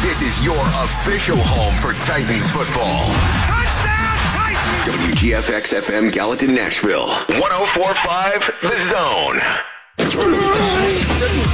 [0.00, 3.06] This is your official home for Titans football.
[3.44, 5.18] Touchdown, Titans!
[5.18, 7.08] WGFX FM Gallatin, Nashville.
[7.26, 9.40] 1045 The Zone.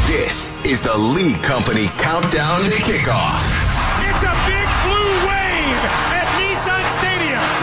[0.06, 3.63] This is the Lee Company Countdown to Kickoff.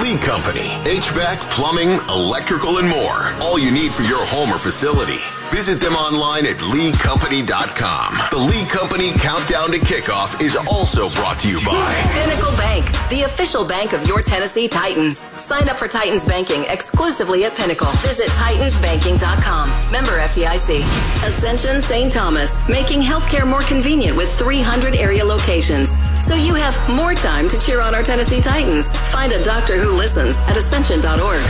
[0.01, 3.31] Lee Company, HVAC, plumbing, electrical, and more.
[3.41, 5.19] All you need for your home or facility.
[5.51, 8.15] Visit them online at leecompany.com.
[8.31, 13.23] The Lee Company Countdown to Kickoff is also brought to you by Pinnacle Bank, the
[13.23, 15.17] official bank of your Tennessee Titans.
[15.19, 17.91] Sign up for Titans Banking exclusively at Pinnacle.
[17.97, 19.91] Visit TitansBanking.com.
[19.91, 20.81] Member FDIC.
[21.27, 22.11] Ascension St.
[22.11, 25.97] Thomas, making healthcare more convenient with 300 area locations.
[26.25, 28.95] So you have more time to cheer on our Tennessee Titans.
[29.09, 31.43] Find a doctor who listens at ascension.org.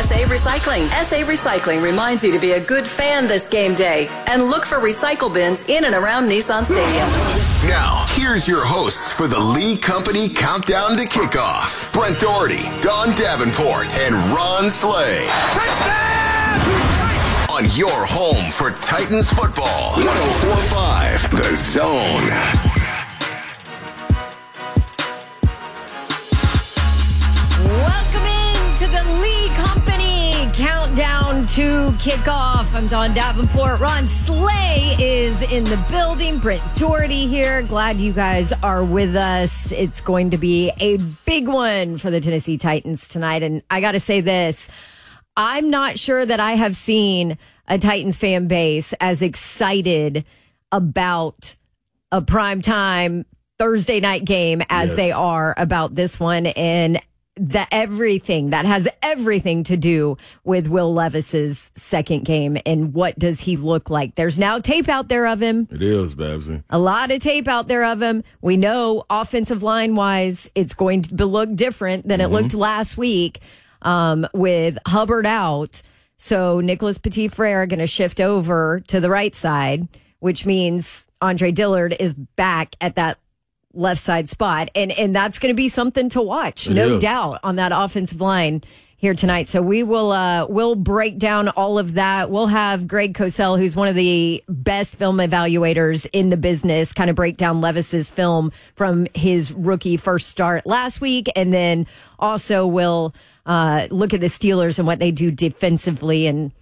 [0.00, 0.88] SA Recycling.
[1.02, 4.78] SA Recycling reminds you to be a good fan this game day and look for
[4.78, 7.08] recycle bins in and around Nissan Stadium.
[7.68, 13.96] Now, here's your hosts for the Lee Company Countdown to Kickoff Brent Doherty, Don Davenport,
[13.96, 15.26] and Ron Slay.
[15.52, 16.30] Touchdown!
[17.50, 19.96] On your home for Titans football.
[19.96, 22.69] 1045 The Zone.
[31.50, 32.72] To kickoff.
[32.76, 33.80] I'm Don Davenport.
[33.80, 36.38] Ron Slay is in the building.
[36.38, 37.62] Brent Doherty here.
[37.62, 39.72] Glad you guys are with us.
[39.72, 43.42] It's going to be a big one for the Tennessee Titans tonight.
[43.42, 44.68] And I got to say this
[45.36, 47.36] I'm not sure that I have seen
[47.66, 50.24] a Titans fan base as excited
[50.70, 51.56] about
[52.12, 53.26] a prime time
[53.58, 54.96] Thursday night game as Yes.
[54.96, 57.00] they are about this one and
[57.40, 63.40] that everything that has everything to do with Will Levis's second game and what does
[63.40, 64.14] he look like.
[64.14, 65.66] There's now tape out there of him.
[65.70, 66.62] It is, Babsy.
[66.68, 68.22] A lot of tape out there of him.
[68.42, 73.40] We know offensive line wise, it's going to look different than it looked last week
[73.82, 75.80] um, with Hubbard out.
[76.18, 81.50] So Nicholas Petit Frere going to shift over to the right side, which means Andre
[81.50, 83.18] Dillard is back at that
[83.72, 87.02] left side spot, and and that's going to be something to watch, It no is.
[87.02, 88.62] doubt, on that offensive line
[88.96, 89.48] here tonight.
[89.48, 92.30] So we will uh we'll break down all of that.
[92.30, 97.08] We'll have Greg Cosell, who's one of the best film evaluators in the business, kind
[97.08, 101.86] of break down Levis's film from his rookie first start last week, and then
[102.18, 103.14] also we'll
[103.46, 106.52] uh look at the Steelers and what they do defensively and.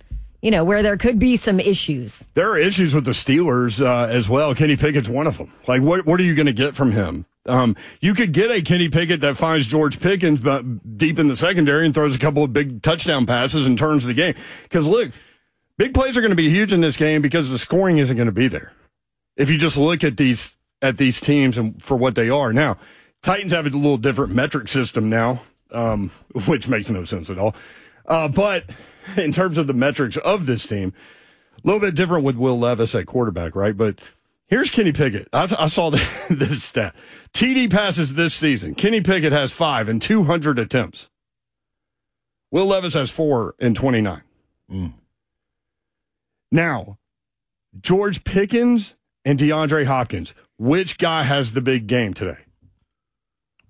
[0.41, 2.25] You know, where there could be some issues.
[2.35, 4.55] There are issues with the Steelers uh, as well.
[4.55, 5.53] Kenny Pickett's one of them.
[5.67, 7.27] Like, what what are you going to get from him?
[7.47, 11.37] Um, you could get a Kenny Pickett that finds George Pickens but deep in the
[11.37, 14.35] secondary and throws a couple of big touchdown passes and turns the game.
[14.65, 15.11] Because look,
[15.77, 18.27] big plays are going to be huge in this game because the scoring isn't going
[18.27, 18.73] to be there.
[19.37, 22.77] If you just look at these at these teams and for what they are now,
[23.23, 26.11] Titans have a little different metric system now, um,
[26.47, 27.55] which makes no sense at all.
[28.07, 28.71] Uh, but
[29.17, 30.93] in terms of the metrics of this team,
[31.57, 33.77] a little bit different with Will Levis at quarterback, right?
[33.77, 34.01] But
[34.49, 35.29] here's Kenny Pickett.
[35.33, 36.95] I, I saw the, this stat.
[37.33, 38.75] TD passes this season.
[38.75, 41.11] Kenny Pickett has five and 200 attempts.
[42.51, 44.23] Will Levis has four and 29.
[44.71, 44.95] Mm.
[46.51, 46.99] Now,
[47.79, 52.39] George Pickens and DeAndre Hopkins, which guy has the big game today?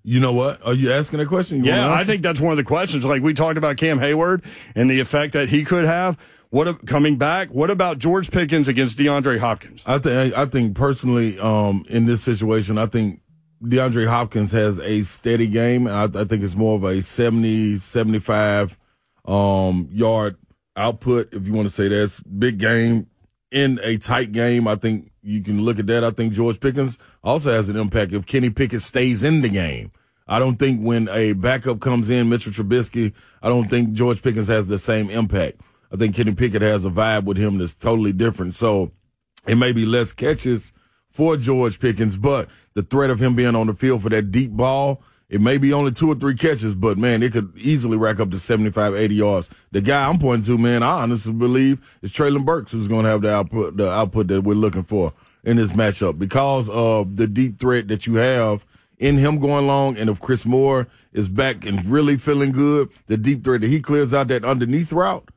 [0.03, 0.65] You know what?
[0.65, 1.63] Are you asking a question?
[1.63, 3.03] You Yeah, I think that's one of the questions.
[3.05, 4.43] Like we talked about Cam Heyward
[4.75, 6.17] and the effect that he could have.
[6.51, 7.49] What coming back?
[7.49, 9.83] What about George Pickens against DeAndre Hopkins?
[9.85, 13.21] I think I think personally, um, in this situation, I think
[13.63, 15.87] DeAndre Hopkins has a steady game.
[15.87, 18.77] I, I think it's more of a 70, 75
[19.25, 20.37] um, yard
[20.75, 23.07] output, if you want to say that's big game
[23.51, 24.67] in a tight game.
[24.67, 26.03] I think you can look at that.
[26.03, 29.91] I think George Pickens also has an impact if Kenny Pickett stays in the game.
[30.27, 34.47] I don't think when a backup comes in, Mitchell Trubisky, I don't think George Pickens
[34.47, 35.61] has the same impact.
[35.91, 38.55] I think Kenny Pickett has a vibe with him that's totally different.
[38.55, 38.91] So
[39.47, 40.71] it may be less catches
[41.09, 44.51] for George Pickens, but the threat of him being on the field for that deep
[44.51, 48.19] ball, it may be only two or three catches, but man, it could easily rack
[48.19, 49.49] up to 75, 80 yards.
[49.71, 53.11] The guy I'm pointing to, man, I honestly believe is Treylon Burks who's going to
[53.11, 57.27] have the output, the output that we're looking for in this matchup because of the
[57.27, 58.65] deep threat that you have
[58.97, 63.15] in him going long, and if Chris Moore is back and really feeling good, the
[63.15, 65.29] deep threat that he clears out that underneath route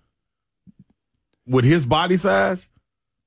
[1.47, 2.67] with his body size,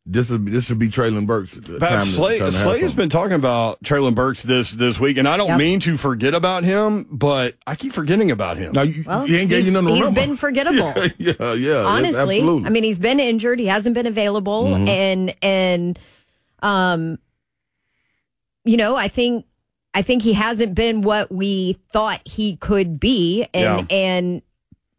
[0.07, 1.57] this would this should be Treylon Burks.
[1.80, 5.48] Pat, Slay, Slay has been talking about Treylon Burks this this week, and I don't
[5.48, 5.57] Yep.
[5.57, 8.74] mean to forget about him, but I keep forgetting about him.
[8.74, 10.22] Now you, Well, he ain't getting he's- you nothing to he's remember.
[10.22, 10.94] been forgettable.
[11.18, 11.84] yeah, yeah, yeah.
[11.86, 14.88] honestly i mean he's been injured he hasn't been available Mm-hmm.
[14.90, 16.00] and and
[16.62, 17.18] um
[18.63, 19.46] you know i think
[19.94, 24.42] i think he hasn't been what we thought he could be and and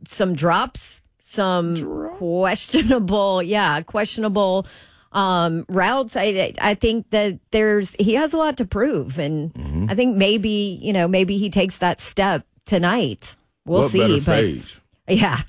[0.08, 1.76] some drops some
[2.18, 4.66] questionable yeah questionable
[5.16, 9.86] um routes i i think that there's he has a lot to prove and Mm-hmm.
[9.88, 13.34] i think maybe you know maybe he takes that step tonight
[13.64, 14.44] we'll what see but
[15.08, 15.40] yeah,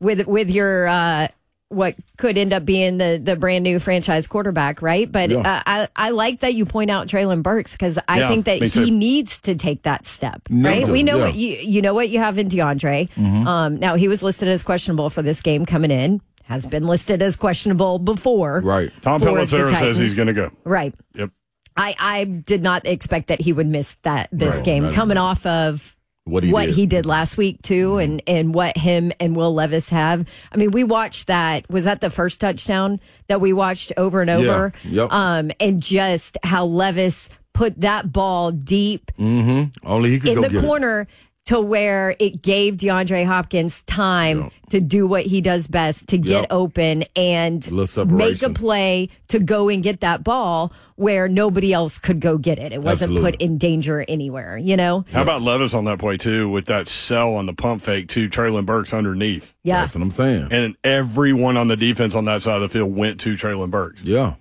[0.00, 1.28] with with your uh,
[1.68, 5.10] what could end up being the the brand new franchise quarterback, right?
[5.10, 5.38] But Yeah.
[5.40, 8.60] uh, I I like that you point out Treylon Burks because I Yeah, think that
[8.60, 8.84] me too.
[8.84, 10.86] he needs to take that step, right?
[10.88, 11.24] we know yeah.
[11.26, 13.08] what you you know what you have in DeAndre.
[13.10, 13.46] Mm-hmm.
[13.46, 16.20] Um, now he was listed as questionable for this game coming in.
[16.46, 18.90] Has been listed as questionable before, Right.
[19.02, 20.50] Tom Pelissero says he's going to go.
[20.64, 20.94] Right.
[21.14, 21.30] Yep.
[21.76, 25.44] I I did not expect that he would miss that this Right, game coming off
[25.44, 26.56] of What he did.
[26.70, 26.84] Mm-hmm.
[26.88, 30.24] did last week too, and and what him and Will Levis have.
[30.52, 31.68] I mean, we watched that.
[31.68, 34.72] Was that the first touchdown that we watched over and over?
[34.84, 35.12] Yep.
[35.12, 40.48] Um, and just how Levis put that ball deep Only he could in go the
[40.50, 40.66] get it.
[40.66, 41.08] corner
[41.46, 44.52] to where it gave DeAndre Hopkins time Yep.
[44.70, 46.46] to do what he does best to get Yep.
[46.50, 51.98] open and little make a play to go and get that ball where nobody else
[51.98, 52.72] could go get it.
[52.72, 53.32] It wasn't Absolutely.
[53.32, 55.04] put in danger anywhere, you know?
[55.12, 58.28] How about Levis on that play too, with that sell on the pump fake to
[58.28, 59.82] Treylon Burks underneath, Yeah.
[59.82, 60.48] That's what I'm saying.
[60.50, 64.02] and everyone on the defense on that side of the field went to Treylon Burks,
[64.02, 64.34] yeah.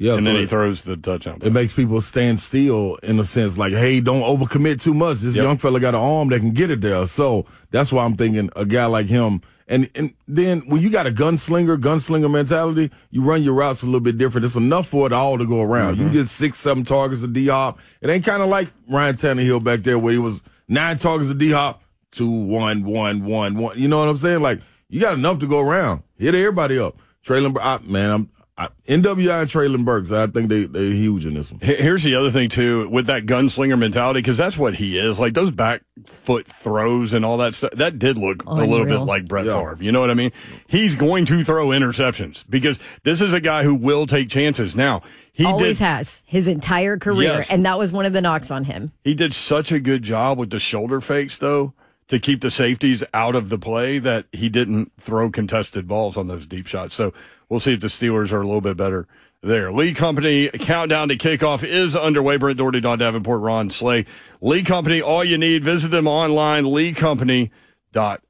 [0.00, 0.12] Yeah.
[0.14, 1.40] and so then he it- throws the touchdown.
[1.42, 5.18] it makes people stand still in a sense like, hey, don't overcommit too much.
[5.18, 5.42] This Yep.
[5.42, 7.06] young fella got an arm that can get it there.
[7.06, 9.42] So that's why I'm thinking a guy like him.
[9.70, 13.86] And and then when you got a gunslinger, gunslinger mentality, you run your routes a
[13.86, 14.46] little bit different.
[14.46, 15.98] It's enough for it all to go around.
[15.98, 17.78] You can get six, seven targets of D Hop.
[18.00, 21.36] It ain't kind of like Ryan Tannehill back there where he was nine targets of
[21.36, 23.78] D Hop, two, one, one, one, one.
[23.78, 24.40] You know what I'm saying?
[24.40, 26.02] Like you got enough to go around.
[26.16, 26.96] Hit everybody up.
[27.26, 28.30] Treylon, I, man, I'm
[28.60, 30.10] I, NWI and Treylon Burks.
[30.10, 31.60] I think they they're huge in this one.
[31.60, 35.20] Here's the other thing too, with that gunslinger mentality, because that's what he is.
[35.20, 37.70] Like those back foot throws and all that stuff.
[37.72, 39.54] That did look a little bit like Brett Yeah.
[39.58, 39.78] Favre.
[39.80, 40.32] You know what I mean?
[40.66, 44.74] He's going to throw interceptions because this is a guy who will take chances.
[44.74, 45.02] Now
[45.32, 45.84] he Always did.
[45.84, 47.50] has his entire career, Yes.
[47.52, 48.90] and that was one of the knocks on him.
[49.04, 51.74] He did such a good job with the shoulder fakes, though,
[52.08, 56.26] to keep the safeties out of the play that he didn't throw contested balls on
[56.26, 56.96] those deep shots.
[56.96, 57.12] So
[57.48, 59.06] we'll see if the Steelers are a little bit better
[59.42, 59.72] there.
[59.72, 62.36] Lee Company countdown to kickoff is underway.
[62.36, 64.04] Brent Doherty, Don Davenport, Ron Slay.
[64.40, 65.64] Lee Company, all you need.
[65.64, 68.20] Visit them online, leecompany.com.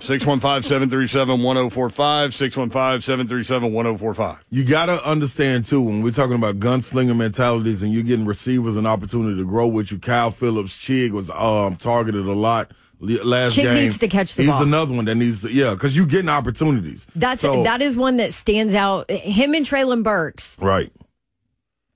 [0.00, 4.38] 615-737-1045, 615-737-1045.
[4.50, 8.86] You gotta understand too when we're talking about gunslinger mentalities and you're getting receivers an
[8.86, 10.00] opportunity to grow with you.
[10.00, 12.72] Kyle Phillips, Chig was um, targeted a lot
[13.02, 13.74] last Chig game.
[13.74, 14.60] needs to catch the He's ball.
[14.60, 17.06] He's another one that needs to yeah, because you're getting opportunities.
[17.16, 19.10] That's So- that is one that stands out.
[19.10, 20.56] Him and Treylon Burks.
[20.60, 20.90] right.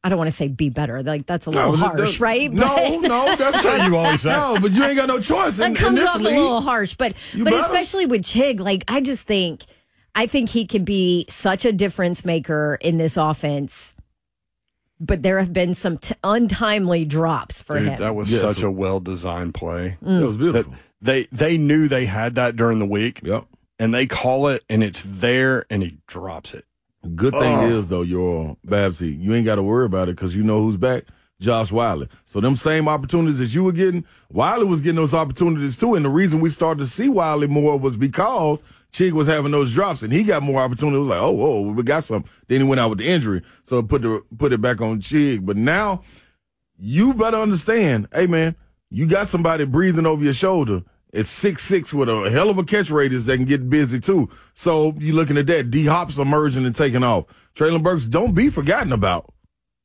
[0.05, 1.03] I don't want to say be better.
[1.03, 2.53] Like that's a little No, harsh, that- right?
[2.53, 4.31] No, no, that's what you always say.
[4.31, 6.35] No, but you ain't got no choice in, that in comes this off league.
[6.37, 7.63] a little harsh, but You but better.
[7.65, 9.65] especially with Chig, like I just think
[10.15, 13.95] I think he can be such a difference maker in this offense.
[15.01, 17.99] But there have been some t- untimely drops for Dude, him.
[17.99, 18.41] that was Yes.
[18.41, 19.97] such a well-designed play.
[20.03, 20.21] Mm.
[20.21, 20.75] It was That beautiful.
[21.01, 23.47] They they knew they had that during the week, Yep.
[23.79, 26.65] and they call it, and it's there, and he drops it.
[27.15, 27.79] Good thing Oh.
[27.79, 30.77] is though, your Babsy, you ain't got to worry about it because you know who's
[30.77, 31.05] back.
[31.39, 32.07] Josh Whyle.
[32.25, 35.95] So them same opportunities that you were getting, Whyle was getting those opportunities too.
[35.95, 39.75] And the reason we started to see Whyle more was because Chig was having those
[39.75, 40.97] drops and he got more opportunity.
[40.97, 42.25] It was like, oh, whoa, we got some.
[42.49, 45.03] Then he went out with the injury, so it put the put it back on
[45.03, 45.45] Chig.
[45.45, 46.03] But now
[46.79, 48.57] you better understand, hey man,
[48.91, 50.83] you got somebody breathing over your shoulder.
[51.13, 54.29] It's six six with a hell of a catch radius that can get busy too.
[54.53, 55.71] So you looking at that.
[55.71, 57.25] D Hop's emerging and taking off.
[57.55, 59.33] Treylon Burks, don't be forgotten about.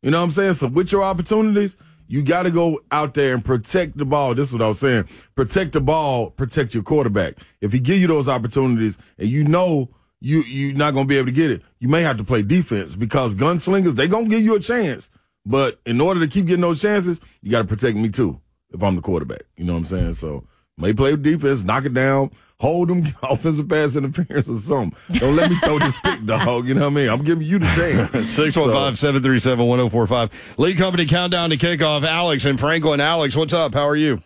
[0.01, 0.53] You know what I'm saying?
[0.55, 1.77] So with your opportunities,
[2.07, 4.35] you got to go out there and protect the ball.
[4.35, 5.07] This is what I was saying.
[5.35, 7.35] Protect the ball, protect your quarterback.
[7.61, 9.89] If he give you those opportunities and you know
[10.19, 12.95] you you're not gonna be able to get it, you may have to play defense
[12.95, 15.09] because gunslingers they gonna give you a chance.
[15.45, 18.39] But in order to keep getting those chances, you got to protect me too.
[18.71, 20.13] If I'm the quarterback, you know what I'm saying.
[20.15, 20.45] So
[20.77, 22.31] may play defense, knock it down.
[22.59, 25.19] hold them offensive pass interference or something.
[25.19, 26.67] Don't let me throw this pick, dog.
[26.67, 27.09] You know what I mean?
[27.09, 28.11] I'm giving you the chance.
[28.31, 30.55] 615 737 1045.
[30.57, 32.03] Lee Company countdown to kickoff.
[32.03, 32.99] Alex and Franklin.
[32.99, 33.73] Alex, what's up?
[33.73, 34.21] How are you?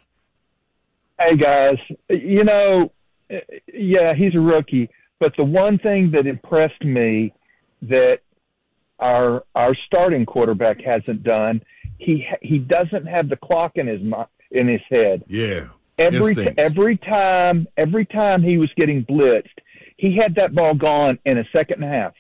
[1.19, 1.77] Hey, guys.
[2.09, 2.91] You know,
[3.73, 4.89] yeah, he's a rookie.
[5.19, 7.33] But the one thing that impressed me
[7.83, 8.19] that
[8.99, 11.61] our our starting quarterback hasn't done,
[11.97, 14.01] he he doesn't have the clock in his
[14.51, 15.23] in his head.
[15.27, 15.67] Yeah.
[15.97, 19.47] Every t- every time every time he was getting blitzed,
[19.97, 22.13] he had that ball gone in a second and a half.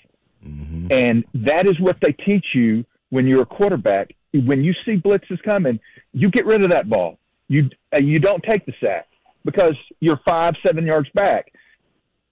[0.45, 0.91] Mm-hmm.
[0.91, 4.15] And that is what they teach you when you're a quarterback.
[4.33, 5.79] When you see blitzes coming,
[6.13, 7.19] you get rid of that ball.
[7.47, 9.07] You uh, you don't take the sack
[9.43, 11.51] because you're five seven yards back.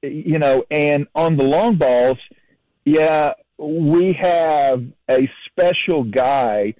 [0.01, 2.17] You know, and on the long balls,
[2.83, 6.73] yeah, we have a special guy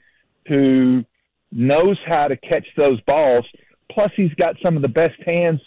[0.48, 1.04] who
[1.52, 3.46] knows how to catch those balls.
[3.92, 5.62] Plus, he's got some of the best hands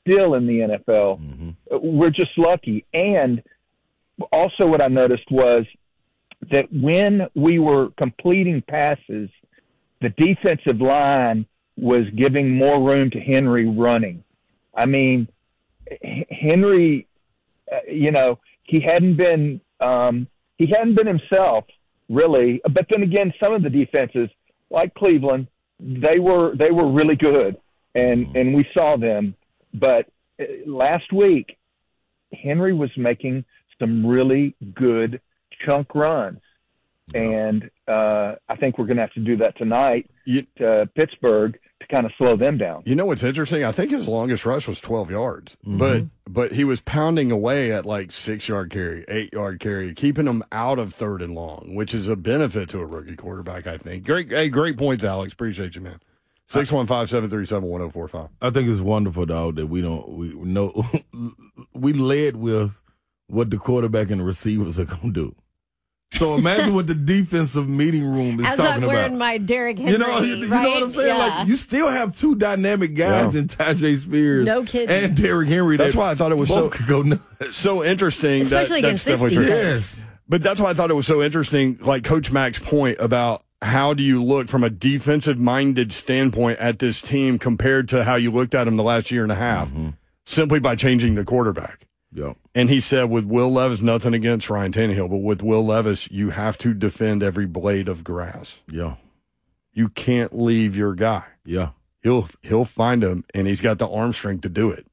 [0.00, 1.20] still in the NFL.
[1.20, 1.50] Mm-hmm.
[1.70, 2.84] We're just lucky.
[2.94, 3.42] And
[4.30, 5.64] also, what I noticed was
[6.50, 9.30] that when we were completing passes,
[10.00, 11.46] the defensive line
[11.76, 14.22] was giving more room to Henry running.
[14.76, 15.28] I mean,
[16.30, 17.06] Henry,
[17.70, 20.26] uh, you know, he hadn't been um,
[20.58, 21.64] he hadn't been himself
[22.12, 22.60] really.
[22.72, 24.28] But then again, some of the defenses,
[24.70, 25.48] like Cleveland,
[25.80, 27.56] they were they were really good,
[27.94, 28.36] and mm-hmm.
[28.36, 29.34] and we saw them.
[29.74, 30.06] But
[30.40, 31.58] uh, last week,
[32.32, 33.44] Henry was making
[33.78, 35.20] some really good
[35.64, 36.40] chunk runs,
[37.14, 41.58] and uh, I think we're going to have to do that tonight you, to Pittsburgh
[41.82, 42.82] to kind of slow them down.
[42.84, 43.64] You know what's interesting?
[43.64, 45.78] I think his longest rush was 12 yards, mm-hmm.
[45.78, 50.24] but but he was pounding away at like six yard carry, eight yard carry, keeping
[50.24, 53.66] them out of third and long, which is a benefit to a rookie quarterback.
[53.66, 54.04] I think.
[54.04, 55.32] Great, hey, great points, Alex.
[55.32, 56.00] Appreciate you, man.
[56.46, 58.28] Six one five seven three seven one zero four five.
[58.40, 60.84] I think it's wonderful, dog, that we don't we know
[61.74, 62.80] we led with
[63.26, 65.34] what the quarterback and the receivers are gonna do.
[66.14, 69.18] So imagine what the defensive meeting room is As talking I'm wearing about.
[69.18, 70.62] my Derrick Henry, you know, you, you right?
[70.62, 71.06] know what I'm saying?
[71.08, 71.16] Yeah.
[71.38, 73.40] Like you still have two dynamic guys Yeah.
[73.40, 74.90] in Tyjae Spears, No kidding.
[74.90, 75.76] and Derrick Henry.
[75.76, 77.18] That's that why I thought it was so- go.
[77.50, 78.40] So interesting.
[78.40, 79.46] that- Especially that's against this definitely true.
[79.46, 79.98] defense.
[79.98, 83.42] Yes, But that's why I thought it was so interesting, like Coach Mack's point about
[83.62, 88.16] how do you look from a defensive minded standpoint at this team compared to how
[88.16, 89.88] you looked at them the last year and a half, Mm-hmm.
[90.24, 91.86] simply by changing the quarterback.
[92.12, 92.34] Yeah.
[92.54, 96.30] And he said, with Will Levis, nothing against Ryan Tannehill, but with Will Levis, you
[96.30, 98.60] have to defend every blade of grass.
[98.70, 98.96] Yeah,
[99.72, 101.24] You can't leave your guy.
[101.44, 101.70] yeah.
[102.02, 104.86] He'll he'll find him, and he's got the arm strength to do it.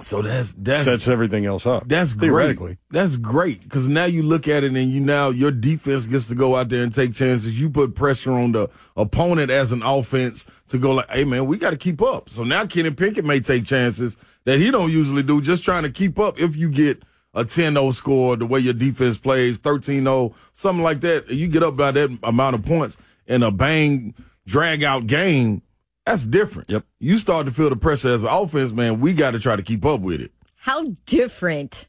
[0.00, 1.84] So that's that's Sets everything else up.
[1.88, 2.74] That's theoretically.
[2.74, 2.78] great.
[2.90, 6.34] That's great because now you look at it and you now your defense gets to
[6.34, 7.58] go out there and take chances.
[7.58, 11.56] You put pressure on the opponent as an offense to go like, hey man, we
[11.56, 12.28] got to keep up.
[12.28, 15.90] So now Kenny Pickett may take chances that he don't usually do, just trying to
[15.90, 16.38] keep up.
[16.38, 21.30] If you get a 10-0 score, the way your defense plays, 13-0, something like that,
[21.30, 22.96] you get up by that amount of points
[23.26, 24.14] in a bang
[24.46, 25.62] drag out game.
[26.06, 26.70] That's different.
[26.70, 26.84] Yep.
[27.00, 29.00] You start to feel the pressure as an offense, man.
[29.00, 30.32] We got to try to keep up with it.
[30.56, 31.86] How different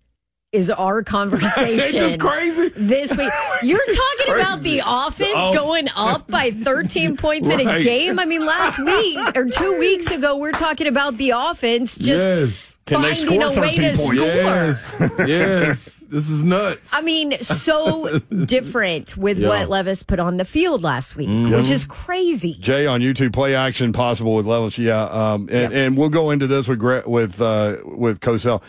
[0.56, 2.70] is our conversation this crazy?
[2.70, 3.32] this week?
[3.64, 8.20] You're talking about the offense off- going up by 13 points in a game.
[8.20, 12.72] I mean, last week or two weeks ago, we're talking about the offense just yes.
[12.86, 14.04] Can they finding score a way 13 to points?
[14.22, 15.08] score.
[15.18, 15.28] Yes.
[15.28, 16.06] yes.
[16.08, 16.94] This is nuts.
[16.94, 19.48] I mean, so different with Yeah.
[19.50, 21.56] what Levis put on the field last week, Mm-hmm.
[21.56, 22.54] which is crazy.
[22.60, 24.78] Jay on YouTube, play action possible with Levis.
[24.78, 28.62] Yeah, um, and, and we'll go into this with with uh, with Cosell.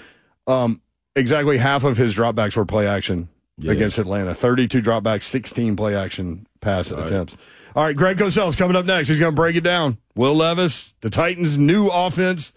[0.47, 0.81] Um,
[1.17, 3.73] exactly half of his dropbacks were play action Yeah.
[3.73, 4.35] against Atlanta.
[4.35, 7.37] Thirty-two dropbacks, sixteen play action pass attempts.
[7.75, 9.09] All right, Greg Cosell's coming up next.
[9.09, 9.99] He's going to break it down.
[10.15, 12.53] Will Levis, the Titans' new offense,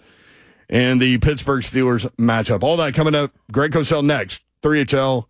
[0.69, 2.63] and the Pittsburgh Steelers matchup.
[2.63, 3.33] All that coming up.
[3.51, 4.45] Greg Cosell next.
[4.63, 5.25] 3HL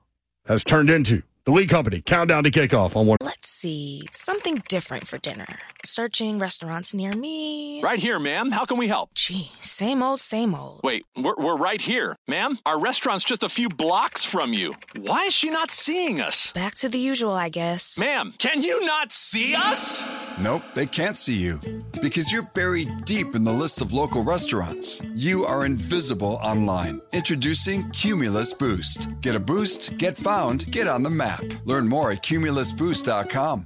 [0.45, 2.01] has turned into the Lee Company.
[2.01, 3.17] Countdown to kickoff on one.
[3.21, 4.03] Let's see.
[4.11, 5.47] Something different for dinner.
[5.89, 7.81] Searching restaurants near me.
[7.81, 8.51] Right here, ma'am.
[8.51, 9.15] How can we help?
[9.15, 10.81] Gee, same old, same old.
[10.83, 12.15] Wait, we're, we're right here.
[12.27, 14.71] Ma'am, our restaurant's just a few blocks from you.
[14.99, 16.51] Why is she not seeing us?
[16.51, 17.99] Back to the usual, I guess.
[17.99, 20.39] Ma'am, can you not see us?
[20.39, 21.59] Nope, they can't see you.
[22.03, 25.01] Because you're buried deep in the list of local restaurants.
[25.15, 27.01] You are invisible online.
[27.13, 29.09] Introducing Cumulus Boost.
[29.21, 31.43] Get a boost, get found, get on the map.
[31.65, 33.65] Learn more at cumulusboost.com.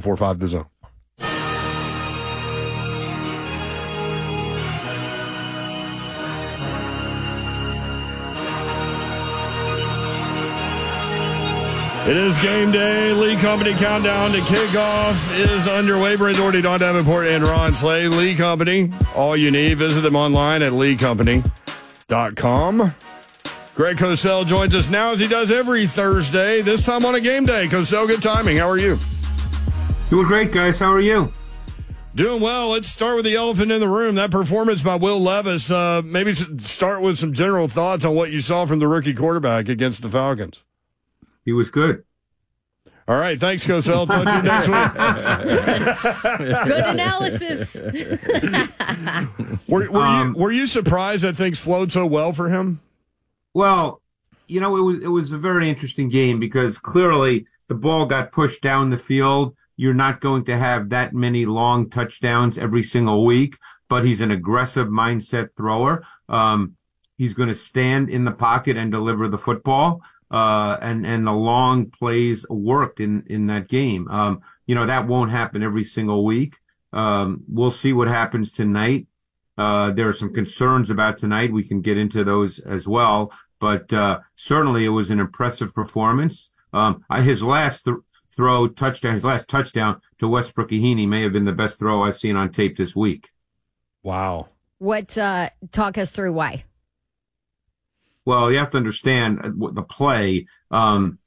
[0.00, 0.66] 045 the zone.
[12.04, 13.12] It is game day.
[13.12, 16.16] Lee Company countdown to kickoff is underway.
[16.16, 18.08] Brent Doherty, Don Davenport, and Ron Slay.
[18.08, 19.78] Lee Company, all you need.
[19.78, 22.94] Visit them online at leecompany.com.
[23.76, 27.46] Greg Cosell joins us now as he does every Thursday, this time on a game
[27.46, 27.68] day.
[27.68, 28.56] Cosell, good timing.
[28.56, 28.98] How are you?
[30.12, 30.78] Doing great, guys.
[30.78, 31.32] How are you?
[32.14, 32.68] Doing well.
[32.68, 34.14] Let's start with the elephant in the room.
[34.16, 35.70] That performance by Will Levis.
[35.70, 39.70] Uh, maybe start with some general thoughts on what you saw from the rookie quarterback
[39.70, 40.64] against the Falcons.
[41.46, 42.04] He was good.
[43.08, 43.40] All right.
[43.40, 44.06] Thanks, Cosell.
[44.06, 46.66] Talk to you next week.
[46.68, 47.74] good analysis.
[49.66, 52.82] were, were, um, you, were you surprised that things flowed so well for him?
[53.54, 54.02] Well,
[54.46, 58.30] you know, it was it was a very interesting game because clearly the ball got
[58.30, 59.56] pushed down the field.
[59.76, 64.30] You're not going to have that many long touchdowns every single week, but he's an
[64.30, 66.04] aggressive mindset thrower.
[66.28, 66.76] Um,
[67.16, 70.02] he's going to stand in the pocket and deliver the football
[70.32, 74.08] uh, and and the long plays worked in in that game.
[74.08, 76.56] Um, you know that won't happen every single week.
[76.92, 79.06] Um, we'll see what happens tonight.
[79.58, 81.52] Uh, there are some concerns about tonight.
[81.52, 86.50] We can get into those as well, but uh, certainly it was an impressive performance.
[86.72, 87.98] Um, his last th-
[88.34, 92.18] throw touchdown, his last touchdown to Westbrook Ikhine may have been the best throw I've
[92.18, 93.30] seen on tape this week.
[94.02, 94.48] Wow.
[94.78, 95.16] What?
[95.16, 96.64] Uh, talk us through why.
[98.24, 100.46] Well, you have to understand uh, the play.
[100.70, 101.18] Um,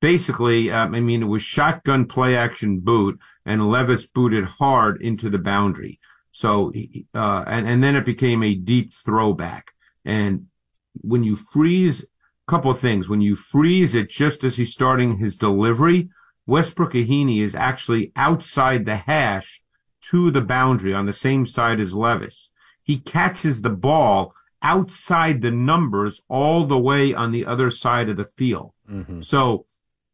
[0.00, 5.30] basically, um, I mean, it was shotgun play action boot, and Levis booted hard into
[5.30, 5.98] the boundary.
[6.30, 6.72] So,
[7.14, 9.72] uh, and and then it became a deep throwback.
[10.04, 10.46] And
[10.94, 13.08] when you freeze, a couple of things.
[13.08, 16.10] When you freeze it just as he's starting his delivery,
[16.46, 19.62] Westbrook Ikhine is actually outside the hash
[20.02, 22.50] to the boundary on the same side as Levis.
[22.82, 28.16] He catches the ball outside the numbers all the way on the other side of
[28.16, 28.72] the field.
[28.90, 29.20] Mm-hmm.
[29.20, 29.66] So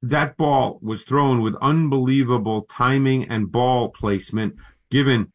[0.02, 4.56] that ball was thrown with unbelievable timing and ball placement,
[4.90, 5.32] given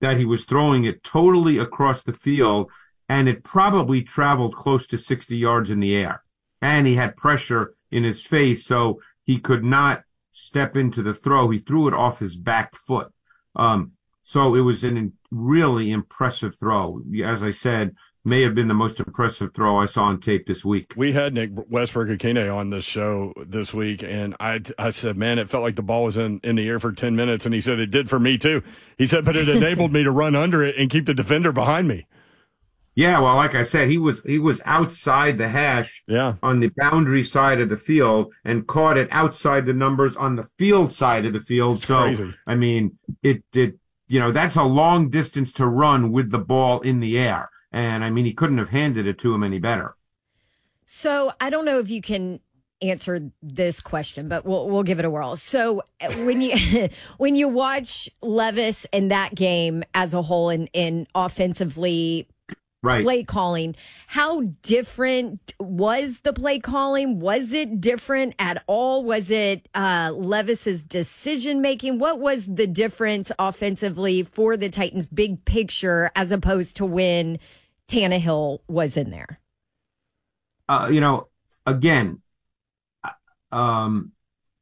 [0.00, 2.70] that he was throwing it totally across the field
[3.08, 6.22] and it probably traveled close to 60 yards in the air.
[6.60, 10.02] And he had pressure in his face, so he could not
[10.36, 11.48] step into the throw.
[11.48, 13.10] He threw it off his back foot.
[13.54, 17.00] Um, so it was a really impressive throw.
[17.24, 20.62] As I said, may have been the most impressive throw I saw on tape this
[20.62, 20.92] week.
[20.94, 25.38] We had Nick Westbrook Ikhine on this show this week, and I I said, man,
[25.38, 27.46] it felt like the ball was in, in the air for 10 minutes.
[27.46, 28.62] And he said, it did for me too.
[28.98, 31.88] He said, but it enabled me to run under it and keep the defender behind
[31.88, 32.06] me.
[32.96, 36.36] Yeah, well, like I said, he was he was outside the hash yeah.
[36.42, 40.48] on the boundary side of the field and caught it outside the numbers on the
[40.58, 41.82] field side of the field.
[41.82, 42.32] so crazy.
[42.46, 43.78] I mean, it it
[44.08, 47.50] you know, that's a long distance to run with the ball in the air.
[47.70, 49.94] And I mean, he couldn't have handed it to him any better.
[50.86, 52.40] So I don't know if you can
[52.80, 55.36] answer this question, but we'll we'll give it a whirl.
[55.36, 60.70] So uh, when you when you watch Levis in that game as a whole and
[60.72, 62.28] in, in offensively
[62.82, 63.02] right.
[63.02, 63.74] play calling.
[64.06, 67.20] How different was the play calling?
[67.20, 69.04] Was it different at all?
[69.04, 71.98] Was it uh, Levis's decision making?
[71.98, 77.38] What was the difference offensively for the Titans' big picture as opposed to when
[77.88, 79.40] Tannehill was in there?
[80.68, 81.28] Uh, you know,
[81.64, 82.20] again,
[83.04, 84.12] uh, um,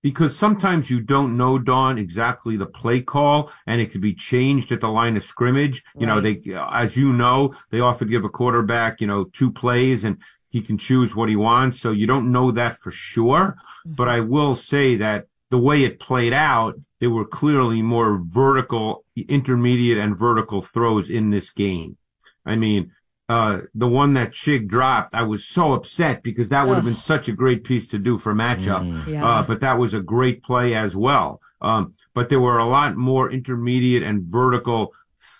[0.04, 4.70] because sometimes you don't know Don exactly the play call and it could be changed
[4.70, 5.82] at the line of scrimmage.
[5.98, 6.14] You right.
[6.14, 10.18] know, they, as you know, they often give a quarterback, you know, two plays and
[10.50, 11.80] he can choose what he wants.
[11.80, 13.56] So you don't know that for sure.
[13.56, 13.94] Mm-hmm.
[13.94, 19.06] But I will say that the way it played out, there were clearly more vertical,
[19.16, 21.96] intermediate and vertical throws in this game.
[22.44, 22.92] I mean,
[23.28, 26.94] uh, the one that Chig dropped, I was so upset because that would have been
[26.94, 28.82] such a great piece to do for matchup.
[28.82, 29.06] Mm.
[29.06, 29.26] Yeah.
[29.26, 31.40] Uh, but that was a great play as well.
[31.62, 34.92] Um, but there were a lot more intermediate and vertical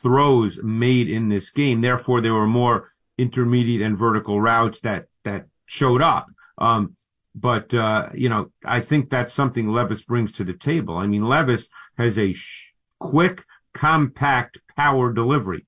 [0.03, 1.83] throws made in this game.
[1.83, 6.27] Therefore, there were more intermediate and vertical routes that, that showed up.
[6.57, 6.97] Um,
[7.35, 10.97] but, uh, you know, I think that's something Levis brings to the table.
[10.97, 11.69] I mean, Levis
[11.99, 13.45] has a sh- quick,
[13.75, 15.67] compact power delivery.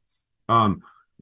[0.49, 0.81] Um,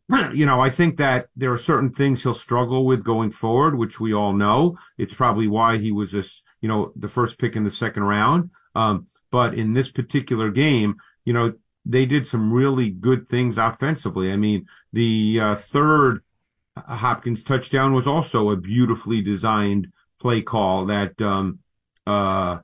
[0.32, 4.00] you know, I think that there are certain things he'll struggle with going forward, which
[4.00, 4.76] we all know.
[4.98, 8.50] It's probably why he was this, you know, the first pick in the second round.
[8.74, 11.54] Um, but in this particular game, you know,
[11.86, 14.32] they did some really good things offensively.
[14.32, 16.22] I mean, the uh, third
[16.76, 19.88] Hopkins touchdown was also a beautifully designed
[20.20, 21.58] play call that, um,
[22.06, 22.58] uh,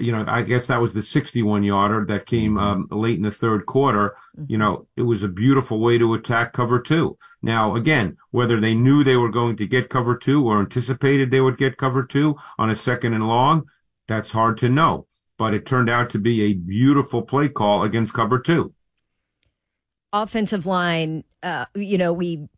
[0.00, 3.30] you know, I guess that was the 61 yarder that came um, late in the
[3.30, 4.16] third quarter.
[4.46, 7.18] You know, it was a beautiful way to attack cover two.
[7.42, 11.40] Now, again, whether they knew they were going to get cover two or anticipated they
[11.40, 13.68] would get cover two on a second and long,
[14.08, 15.06] that's hard to know.
[15.38, 18.74] But it turned out to be a beautiful play call against cover two.
[20.12, 22.48] Offensive line, uh, you know, we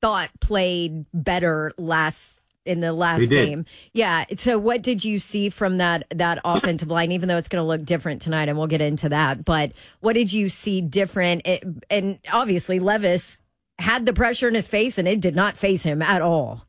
[0.00, 3.64] thought played better last in the last game.
[3.92, 4.24] Yeah.
[4.36, 7.12] So what did you see from that that offensive line?
[7.12, 9.44] Even though it's going to look different tonight, and we'll get into that.
[9.44, 11.42] But what did you see different?
[11.46, 13.38] It, and obviously, Levis
[13.78, 16.64] had the pressure in his face, and it did not face him at all.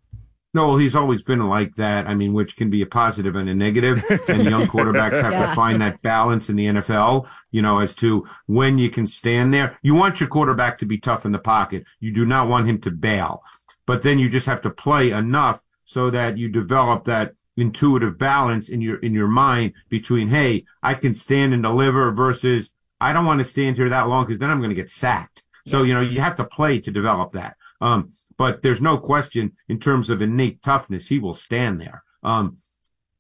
[0.53, 2.07] No, he's always been like that.
[2.07, 4.01] I mean, which can be a positive and a negative.
[4.29, 5.47] And young quarterbacks have Yeah.
[5.49, 9.53] to find that balance in the NFL, you know, as to when you can stand
[9.53, 9.77] there.
[9.81, 11.83] You want your quarterback to be tough in the pocket.
[11.99, 13.43] You do not want him to bail.
[13.85, 18.67] But then you just have to play enough so that you develop that intuitive balance
[18.67, 22.69] in your in your mind between, hey, I can stand and deliver versus
[22.99, 25.43] I don't want to stand here that long because then I'm going to get sacked.
[25.67, 27.57] So, you know, you have to play to develop that.
[27.81, 32.03] Um, but there's no question in terms of innate toughness, he will stand there.
[32.23, 32.57] Um,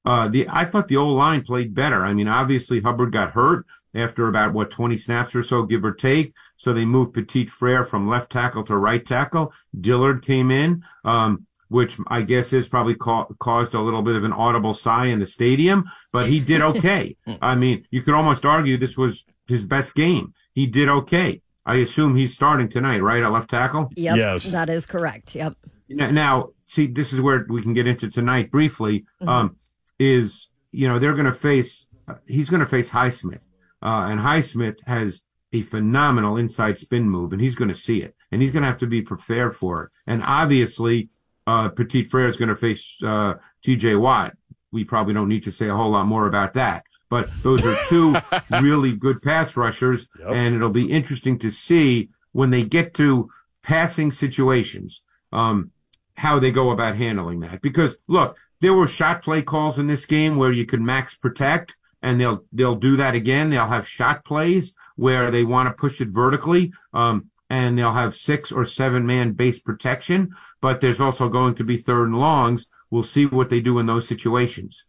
[0.05, 2.05] uh, the, I thought the old line played better.
[2.05, 5.93] I mean, obviously Hubbard got hurt after about what 20 snaps or so, give or
[5.93, 6.33] take.
[6.57, 9.53] So they moved Petit Frere from left tackle to right tackle.
[9.79, 14.23] Dillard came in, um, which I guess is probably ca- caused a little bit of
[14.23, 17.15] an audible sigh in the stadium, but he did okay.
[17.41, 20.33] I mean, you could almost argue this was his best game.
[20.53, 21.41] He did okay.
[21.65, 23.23] I assume he's starting tonight, right?
[23.23, 23.89] At left tackle?
[23.95, 24.51] Yep, yes.
[24.51, 25.33] that is correct.
[25.35, 25.55] Yep.
[25.89, 29.05] Now, now, see, this is where we can get into tonight briefly.
[29.21, 29.57] Um,
[29.97, 33.45] is you know they're going to face uh, he's going to face Highsmith,
[33.81, 35.21] uh, and Highsmith has
[35.53, 38.69] a phenomenal inside spin move, and he's going to see it, and he's going to
[38.69, 39.91] have to be prepared for it.
[40.05, 41.09] And obviously,
[41.47, 43.95] uh, Petit Frere is going to face uh, T.J.
[43.95, 44.35] Watt.
[44.71, 46.83] We probably don't need to say a whole lot more about that.
[47.09, 48.15] But those are two
[48.61, 53.29] really good pass rushers, and it'll be interesting to see when they get to
[53.61, 55.71] passing situations, um,
[56.15, 57.61] how they go about handling that.
[57.61, 61.75] Because look, there were shot play calls in this game where you could max protect,
[62.01, 63.49] and they'll they'll do that again.
[63.49, 68.15] They'll have shot plays where they want to push it vertically, um, and they'll have
[68.15, 70.35] six or seven man base protection.
[70.61, 72.67] But there's also going to be third and longs.
[72.89, 74.85] We'll see what they do in those situations.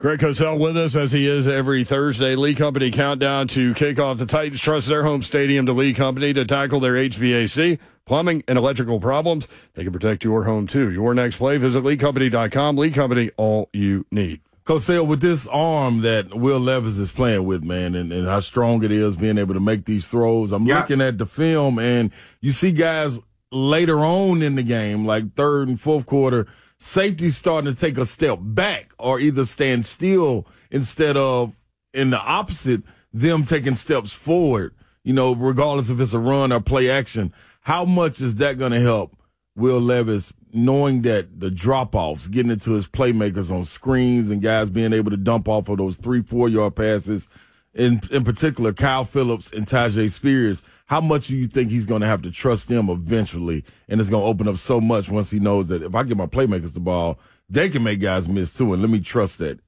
[0.00, 2.34] Greg Cosell with us as he is every Thursday.
[2.34, 4.18] Lee Company countdown to kick off.
[4.18, 8.58] The Titans trust their home stadium to Lee Company to tackle their HVAC, plumbing, and
[8.58, 9.46] electrical problems.
[9.74, 10.90] They can protect your home too.
[10.90, 12.76] Your next play, visit leecompany.com.
[12.76, 14.40] Lee Company, all you need.
[14.66, 18.82] Cosell, with this arm that Will Levis is playing with, man, and, and how strong
[18.82, 20.80] it is being able to make these throws, I'm Yeah.
[20.80, 23.20] looking at the film and you see guys
[23.52, 26.46] later on in the game, like third and fourth quarter,
[26.78, 31.54] safety starting to take a step back or either stand still instead of
[31.92, 34.74] in the opposite, them taking steps forward,
[35.04, 37.34] you know, regardless if it's a run or play action.
[37.60, 39.14] How much is that going to help
[39.54, 44.70] Will Levis knowing that the drop offs, getting into his playmakers on screens and guys
[44.70, 47.28] being able to dump off of those three, four yard passes,
[47.74, 52.02] in in particular, Kyle Phillips and Tyjae Spears, how much do you think he's going
[52.02, 53.64] to have to trust them eventually?
[53.88, 56.16] And it's going to open up so much once he knows that if I give
[56.16, 58.72] my playmakers the ball, they can make guys miss too.
[58.72, 59.58] And let me trust that.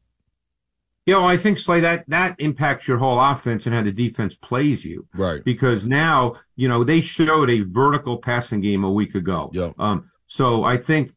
[1.06, 4.34] You know, I think Slay that that impacts your whole offense and how the defense
[4.34, 5.06] plays you.
[5.14, 5.44] Right.
[5.44, 9.50] Because now, you know, they showed a vertical passing game a week ago.
[9.52, 9.74] Yep.
[9.78, 11.12] Um, so I think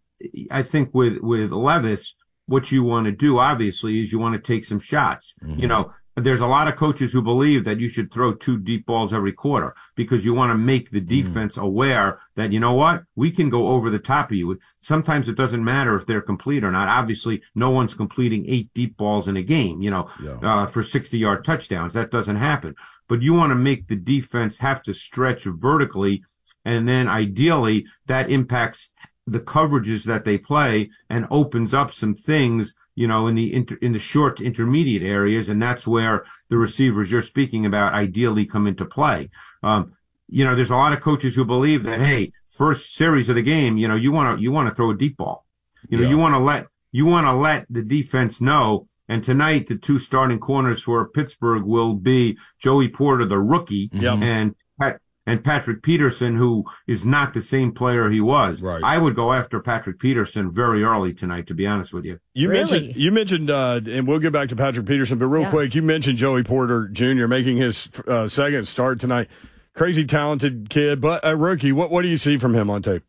[0.51, 4.53] I think with with Levis, what you want to do obviously is you want to
[4.53, 5.35] take some shots.
[5.59, 8.85] You know, there's a lot of coaches who believe that you should throw two deep
[8.85, 13.03] balls every quarter because you want to make the defense aware that you know what
[13.15, 14.59] we can go over the top of you.
[14.81, 16.89] Sometimes it doesn't matter if they're complete or not.
[16.89, 19.81] Obviously, no one's completing eight deep balls in a game.
[19.81, 20.09] You know,
[20.41, 21.93] uh, for 60 yard touchdowns.
[21.93, 22.75] That doesn't happen.
[23.07, 26.23] But you want to make the defense have to stretch vertically.
[26.65, 28.89] And then ideally that impacts
[29.25, 33.77] the coverages that they play and opens up some things, you know, in the inter,
[33.81, 35.49] in the short to intermediate areas.
[35.49, 39.29] And that's where the receivers you're speaking about ideally come into play.
[39.61, 39.93] Um,
[40.27, 43.41] you know, there's a lot of coaches who believe that, hey, first series of the
[43.41, 45.45] game, you know, you want to, you want to throw a deep ball.
[45.89, 46.09] You know, Yeah.
[46.09, 48.87] you want to let, you want to let the defense know.
[49.07, 54.19] And tonight, the two starting corners for Pittsburgh will be Joey Porter, the rookie, Yep.
[54.21, 58.61] and Pat, and Patrick Peterson, who is not the same player he was.
[58.61, 58.83] Right.
[58.83, 62.19] I would go after Patrick Peterson very early tonight, to be honest with you.
[62.33, 62.59] You Really?
[62.71, 65.49] mentioned you mentioned, uh, and we'll get back to Patrick Peterson, but real Yeah.
[65.51, 67.27] quick, you mentioned Joey Porter Jr.
[67.27, 69.27] making his uh, second start tonight.
[69.75, 71.71] Crazy talented kid, but a rookie.
[71.71, 73.03] What what do you see from him on tape?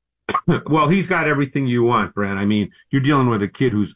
[0.66, 2.38] well, he's got everything you want, Brent.
[2.38, 3.94] I mean, you're dealing with a kid who's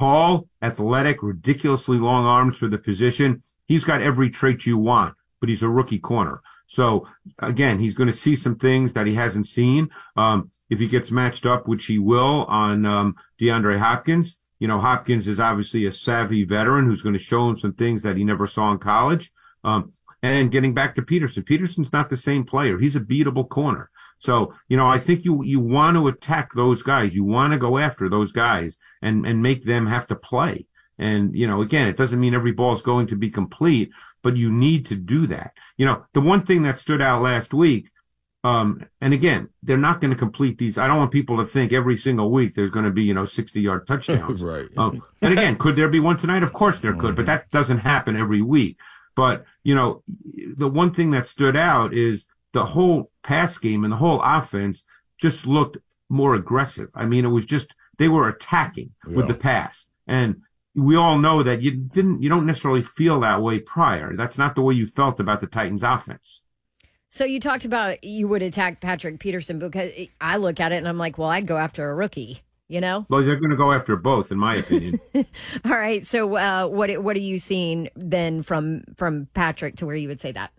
[0.00, 3.42] tall, athletic, ridiculously long arms for the position.
[3.66, 6.40] He's got every trait you want, but he's a rookie corner.
[6.72, 7.06] So
[7.38, 9.90] again, he's going to see some things that he hasn't seen.
[10.16, 14.80] Um, if he gets matched up, which he will on um, DeAndre Hopkins, you know,
[14.80, 18.24] Hopkins is obviously a savvy veteran who's going to show him some things that he
[18.24, 19.30] never saw in college.
[19.62, 22.78] Um, and getting back to Peterson, Peterson's not the same player.
[22.78, 23.90] He's a beatable corner.
[24.16, 27.14] So, you know, I think you, you want to attack those guys.
[27.14, 30.68] You want to go after those guys and, and make them have to play.
[30.98, 33.90] And, you know, again, it doesn't mean every ball is going to be complete,
[34.22, 35.52] but you need to do that.
[35.76, 37.90] You know, the one thing that stood out last week,
[38.44, 40.76] um, and again, they're not going to complete these.
[40.76, 43.24] I don't want people to think every single week there's going to be, you know,
[43.24, 44.42] 60 yard touchdowns.
[44.44, 44.66] right.
[44.76, 46.42] Um, and again, could there be one tonight?
[46.42, 48.78] Of course there could, but that doesn't happen every week.
[49.14, 50.02] But, you know,
[50.56, 54.82] the one thing that stood out is the whole pass game and the whole offense
[55.18, 55.76] just looked
[56.08, 56.88] more aggressive.
[56.94, 59.86] I mean, it was just, they were attacking with the pass.
[60.06, 60.42] And
[60.74, 64.16] we all know that you didn't, you don't necessarily feel that way prior.
[64.16, 66.40] That's not the way you felt about the Titans offense.
[67.10, 70.88] So you talked about you would attack Patrick Peterson because I look at it and
[70.88, 72.40] I'm like, well, I'd go after a rookie.
[72.68, 73.04] You know.
[73.10, 74.98] Well, they're going to go after both, in my opinion.
[75.14, 76.06] All right.
[76.06, 80.20] So uh, what what are you seeing then from from Patrick to where you would
[80.20, 80.52] say that?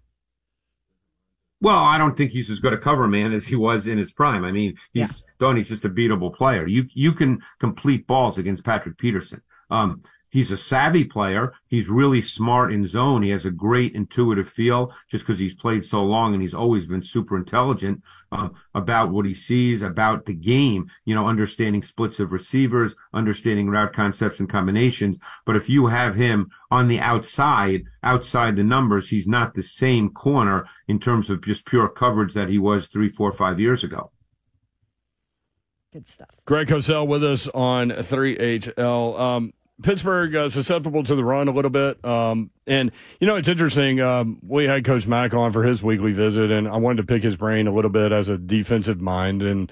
[1.59, 4.11] Well, I don't think he's as good a cover man as he was in his
[4.11, 4.43] prime.
[4.43, 6.67] I mean, he's Donnie's just a beatable player.
[6.67, 9.41] You you can complete balls against Patrick Peterson.
[9.69, 10.01] Um,
[10.33, 11.53] he's a savvy player.
[11.67, 13.21] He's really smart in zone.
[13.21, 16.87] He has a great intuitive feel just because he's played so long and he's always
[16.87, 20.89] been super intelligent um, about what he sees about the game.
[21.05, 25.19] You know, understanding splits of receivers, understanding route concepts and combinations.
[25.45, 30.09] But if you have him on the outside, outside the numbers, he's not the same
[30.09, 34.12] corner in terms of just pure coverage that he was three, four, five years ago.
[35.93, 36.27] Good stuff.
[36.45, 39.19] Greg Cosell with us on 3HL.
[39.19, 42.03] Um, Pittsburgh uh, susceptible to the run a little bit.
[42.05, 43.99] Um, and, you know, it's interesting.
[44.01, 47.23] Um, we had Coach Mack on for his weekly visit, and I wanted to pick
[47.23, 49.71] his brain a little bit as a defensive mind and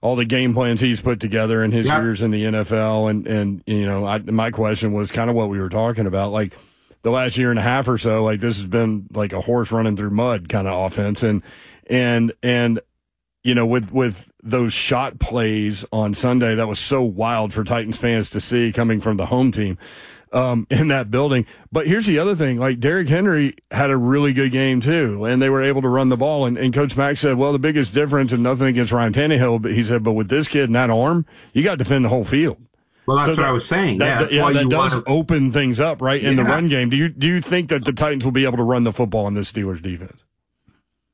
[0.00, 2.00] all the game plans he's put together in his Yep.
[2.02, 3.10] years in the NFL.
[3.10, 6.30] And, and you know, I, my question was kind of what we were talking about.
[6.32, 6.54] Like,
[7.02, 9.70] the last year and a half or so, like this has been like a horse
[9.70, 11.22] running through mud kind of offense.
[11.22, 11.42] And,
[11.88, 12.80] and, and,
[13.44, 17.98] you know, with, with those shot plays on Sunday, that was so wild for Titans
[17.98, 19.76] fans to see coming from the home team,
[20.32, 21.44] um, in that building.
[21.72, 25.42] But here's the other thing, like Derrick Henry had a really good game too, and
[25.42, 26.46] they were able to run the ball.
[26.46, 29.72] And, and Coach Mack said, well, the biggest difference and nothing against Ryan Tannehill, but
[29.72, 32.24] he said, but with this kid and that arm, you got to defend the whole
[32.24, 32.58] field.
[33.06, 33.98] Well, that's So what that- I was saying.
[33.98, 36.36] That, yeah, that's yeah, why that you does want to, open things up, right, in
[36.36, 36.90] the run game.
[36.90, 39.26] Do you do you think that the Titans will be able to run the football
[39.26, 40.24] in this Steelers defense?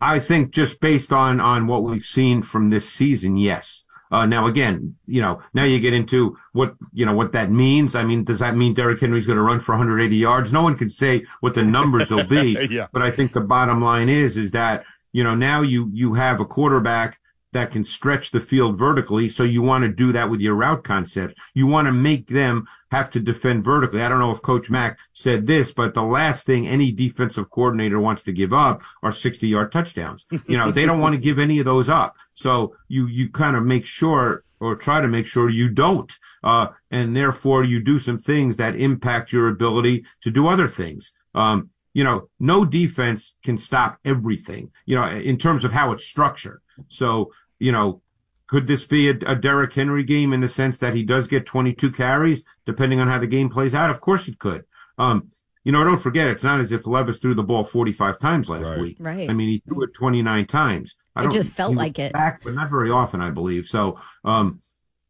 [0.05, 3.85] I think just based on on what we've seen from this season, yes.
[4.11, 7.95] Uh, now again, you know, now you get into what you know what that means.
[7.95, 10.53] I mean, does that mean Derrick Henry's going to run for 180 yards?
[10.53, 12.55] No one can say what the numbers will be.
[12.75, 12.89] Yeah.
[12.93, 16.39] But I think the bottom line is is that you know now you you have
[16.39, 17.19] a quarterback
[17.55, 19.29] that can stretch the field vertically.
[19.29, 21.39] So you want to do that with your route concept.
[21.55, 24.03] You want to make them have to defend vertically.
[24.03, 27.99] I don't know if Coach Mack said this, but the last thing any defensive coordinator
[27.99, 30.27] wants to give up are 60 yard touchdowns.
[30.47, 32.17] You know, they don't want to give any of those up.
[32.35, 36.13] So you, you kind of make sure or try to make sure you don't.
[36.43, 41.13] Uh, and therefore you do some things that impact your ability to do other things.
[41.35, 46.05] Um, you know, no defense can stop everything, you know, in terms of how it's
[46.05, 46.61] structured.
[46.89, 47.33] So,
[47.65, 48.03] you know,
[48.47, 51.47] could this be a, a Derrick Henry game in the sense that he does get
[51.47, 53.91] 22 carries, depending on how the game plays out?
[53.91, 54.65] Of course it could.
[54.99, 55.31] Um,
[55.65, 58.69] you know, don't forget, it's not as if Levis threw the ball 45 times last
[58.69, 58.79] Right.
[58.79, 58.97] week.
[59.01, 59.31] Right.
[59.31, 60.95] I mean, he threw it 29 times.
[61.17, 62.13] I It don't- just felt like it.
[62.13, 63.65] Back, but not very often, I believe.
[63.67, 64.61] So, um,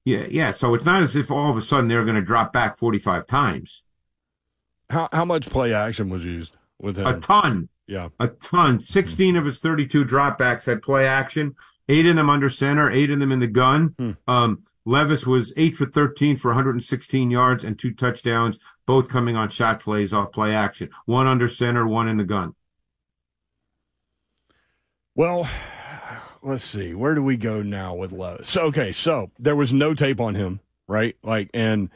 [0.04, 0.52] yeah, yeah.
[0.52, 3.26] So it's not as if all of a sudden they're going to drop back 45
[3.26, 3.82] times.
[4.90, 7.06] How how much play action was used with him?
[7.06, 7.68] A ton.
[7.86, 8.10] Yeah.
[8.20, 8.78] A ton.
[8.80, 11.54] 16 of his 32 dropbacks had play action,
[11.88, 13.94] eight of them under center, eight of them in the gun.
[14.26, 19.48] Um, Levis was eight for 13 for 116 yards and two touchdowns, both coming on
[19.48, 20.90] shot plays off play action.
[21.06, 22.54] One under center, one in the gun.
[25.14, 25.48] Well,
[26.42, 26.92] let's see.
[26.94, 28.48] Where do we go now with Levis?
[28.48, 31.16] So okay, so there was no tape on him, right?
[31.22, 31.88] Like and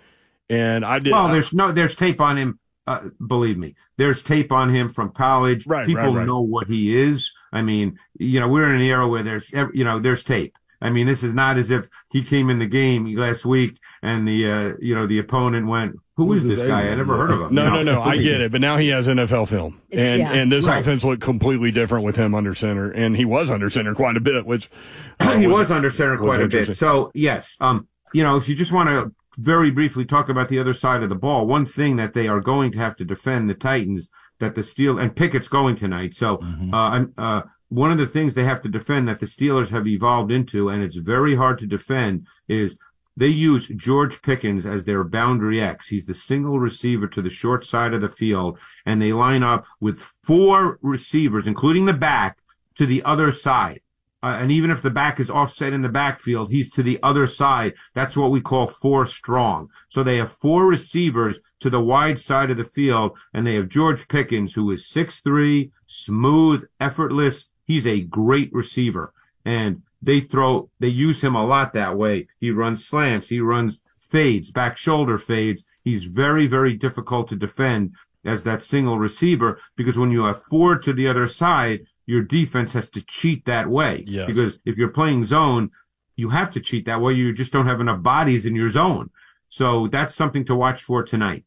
[0.48, 4.50] and I did Well, there's no, there's tape on him uh, believe me, there's tape
[4.52, 5.66] on him from college.
[5.66, 6.26] Right, People right, right.
[6.26, 7.30] know what he is.
[7.52, 10.56] I mean, you know, we're in an era where there's, ev- you know, there's tape.
[10.80, 14.28] I mean, this is not as if he came in the game last week and
[14.28, 16.88] the, uh, you know, the opponent went, "Who is this this guy?
[16.88, 18.00] I never heard of him." No, You no, no.
[18.02, 20.32] I get it, but now he has NFL film, and yeah.
[20.32, 20.78] and this Right.
[20.80, 24.20] offense looked completely different with him under center, and he was under center quite a
[24.20, 24.70] bit, which
[25.18, 26.76] uh, he was under center quite a bit.
[26.76, 30.58] So yes, um, you know, if you just want to very briefly talk about the
[30.58, 33.48] other side of the ball, one thing that they are going to have to defend
[33.48, 34.08] the Titans
[34.40, 36.14] that the Steel and Pickett's going tonight.
[36.14, 36.74] So, Mm-hmm.
[36.74, 39.86] uh, I'm, uh, one of the things they have to defend that the Steelers have
[39.86, 42.76] evolved into, and it's very hard to defend, is
[43.16, 45.88] they use George Pickens as their boundary X.
[45.88, 49.66] He's the single receiver to the short side of the field, and they line up
[49.80, 52.38] with four receivers, including the back,
[52.76, 53.80] to the other side.
[54.22, 57.26] Uh, and even if the back is offset in the backfield, he's to the other
[57.26, 57.74] side.
[57.94, 59.68] That's what we call four strong.
[59.88, 63.68] So they have four receivers to the wide side of the field, and they have
[63.68, 67.46] George Pickens, who is 6'3, smooth, effortless.
[67.64, 69.12] He's a great receiver.
[69.44, 72.26] And they throw, they use him a lot that way.
[72.40, 75.64] He runs slants, he runs fades, back shoulder fades.
[75.82, 80.76] He's very, very difficult to defend as that single receiver because when you have four
[80.78, 84.02] to the other side, your defense has to cheat that way.
[84.06, 84.26] Yes.
[84.26, 85.70] Because if you're playing zone,
[86.16, 87.12] you have to cheat that way.
[87.12, 89.10] You just don't have enough bodies in your zone.
[89.50, 91.44] So that's something to watch for tonight.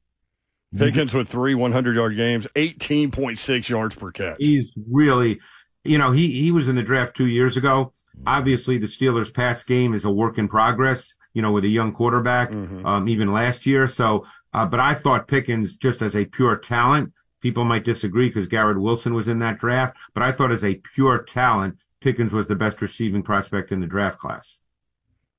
[0.78, 4.38] Pickens with three 100 yard games, 18.6 yards per catch.
[4.38, 5.40] He's really,
[5.84, 7.92] you know, he, he was in the draft two years ago.
[8.28, 11.92] Obviously, the Steelers' pass game is a work in progress, you know, with a young
[11.92, 12.54] quarterback,
[12.86, 13.88] um, even last year.
[13.88, 18.48] So, uh, but I thought Pickens, just as a pure talent, people might disagree because
[18.48, 22.48] Garrett Wilson was in that draft, but I thought as a pure talent, Pickens was
[22.48, 24.60] the best receiving prospect in the draft class.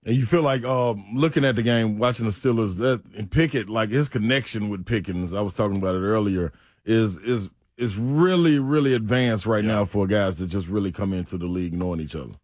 [0.04, 3.68] And you feel like um, looking at the game, watching the Steelers, that and Pickett,
[3.68, 6.52] like his connection with Pickens, I was talking about it earlier,
[6.84, 11.38] is is is really really advanced right now for guys that just really come into
[11.38, 12.34] the league knowing each other.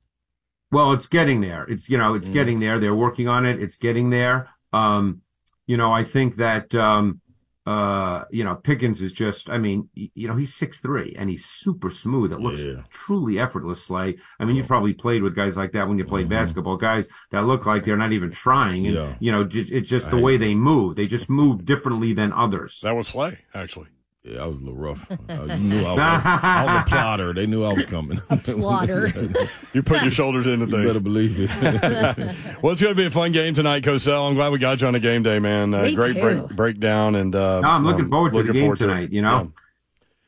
[0.71, 1.65] Well, it's getting there.
[1.65, 2.79] It's, you know, it's getting there.
[2.79, 3.61] They're working on it.
[3.63, 4.51] It's getting there.
[4.73, 5.23] Um,
[5.67, 7.21] you know, I think that, um,
[7.69, 11.45] uh, you know, Pickens is just, I mean, you know, he's six three and he's
[11.45, 12.33] super smooth.
[12.33, 12.83] It looks Yeah.
[12.91, 14.17] truly effortless, Slay.
[14.41, 17.45] I mean, you've probably played with guys like that when you played basketball, guys that
[17.47, 18.87] look like they're not even trying.
[18.87, 19.15] And, Yeah.
[19.21, 20.97] you know, it's just the way they move.
[20.97, 22.81] They just move differently than others.
[22.83, 23.89] That was Slay, actually.
[24.29, 25.11] Yeah, I was a little rough.
[25.11, 27.33] Uh, you knew I was, I was a plotter.
[27.33, 28.21] They knew I was coming.
[28.29, 29.11] A plotter.
[29.73, 30.87] You put your shoulders into you things.
[30.87, 31.51] better believe it.
[32.63, 34.29] well, it's going to be a fun game tonight, Cosell.
[34.29, 35.73] I'm glad we got you on a game day, man.
[35.73, 36.21] Uh, Me great too.
[36.21, 38.87] break, breakdown, and uh, No, I'm looking um, forward to looking the game forward to
[38.87, 39.13] tonight.
[39.13, 39.53] You know,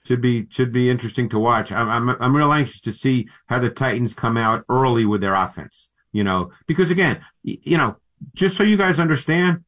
[0.05, 1.73] should be should be interesting to watch.
[1.73, 5.35] I'm, I'm I'm real anxious to see how the Titans come out early with their
[5.35, 5.91] offense.
[6.13, 7.97] You know, because again, you know,
[8.35, 9.65] just so you guys understand,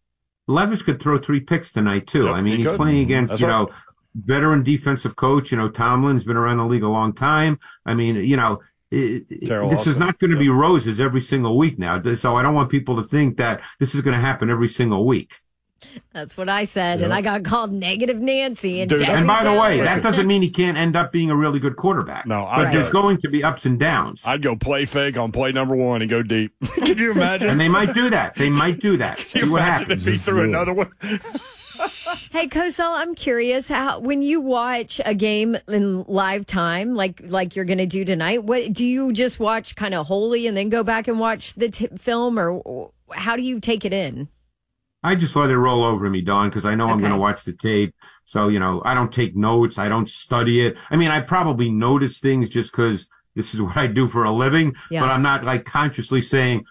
[0.47, 2.27] Levis could throw three picks tonight too.
[2.27, 2.77] Yep, I mean, he he's could.
[2.77, 3.69] playing against That's you right.
[4.15, 5.51] Know veteran defensive coach.
[5.53, 7.59] You know, Tomlin's been around the league a long time.
[7.87, 8.61] I mean, you know.
[8.93, 12.01] i- i- Carol this is not going to be roses every single week now.
[12.15, 15.07] So I don't want people to think that this is going to happen every single
[15.07, 15.41] week.
[16.13, 18.83] That's what I said, and I got called negative Nancy.
[18.83, 21.35] And, Dude, And by the way, that doesn't mean he can't end up being a
[21.35, 22.25] really good quarterback.
[22.25, 25.33] No, but I- there's going to be ups and downs, I'd go play fake on
[25.33, 26.53] play number one and go deep.
[26.85, 27.49] Can you imagine?
[27.49, 28.37] and they might do that.
[28.37, 29.17] They might do that.
[29.17, 30.07] Can See you what imagine happens.
[30.07, 30.93] if he threw another one?
[32.31, 37.55] Hey, Cosell, I'm curious how when you watch a game in live time, like like
[37.55, 38.45] you're going to do tonight.
[38.45, 41.69] What do you just watch kind of wholly and then go back and watch the
[41.69, 44.29] t- film, or how do you take it in?
[45.03, 47.45] I just let it roll over me, Don, because I know I'm going to watch
[47.45, 47.95] the tape.
[48.25, 49.79] So you know, I don't take notes.
[49.79, 50.77] I don't study it.
[50.91, 54.33] I mean, I probably notice things just because this is what I do for a
[54.33, 54.75] living.
[54.91, 55.01] Yeah.
[55.01, 56.65] But I'm not like consciously saying,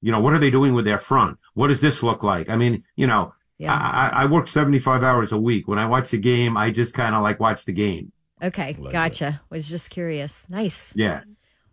[0.00, 1.38] you know, what are they doing with their front?
[1.54, 2.48] What does this look like?
[2.48, 3.32] I mean, you know.
[3.58, 3.74] Yeah.
[3.74, 5.66] I, I I work 75 hours a week.
[5.68, 8.12] When I watch the game, I just kind of like watch the game.
[8.40, 9.40] Okay, Like gotcha.
[9.50, 10.46] Was just curious.
[10.48, 10.92] Nice.
[10.96, 11.22] Yeah.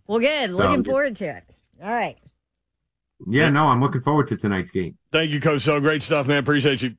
[0.07, 0.49] Well, good.
[0.51, 1.43] So- Looking forward to it.
[1.83, 2.17] All right.
[3.27, 4.97] Yeah, no, I'm looking forward to tonight's game.
[5.11, 5.79] Thank you, Cosell.
[5.79, 6.37] Great stuff, man.
[6.39, 6.95] Appreciate you.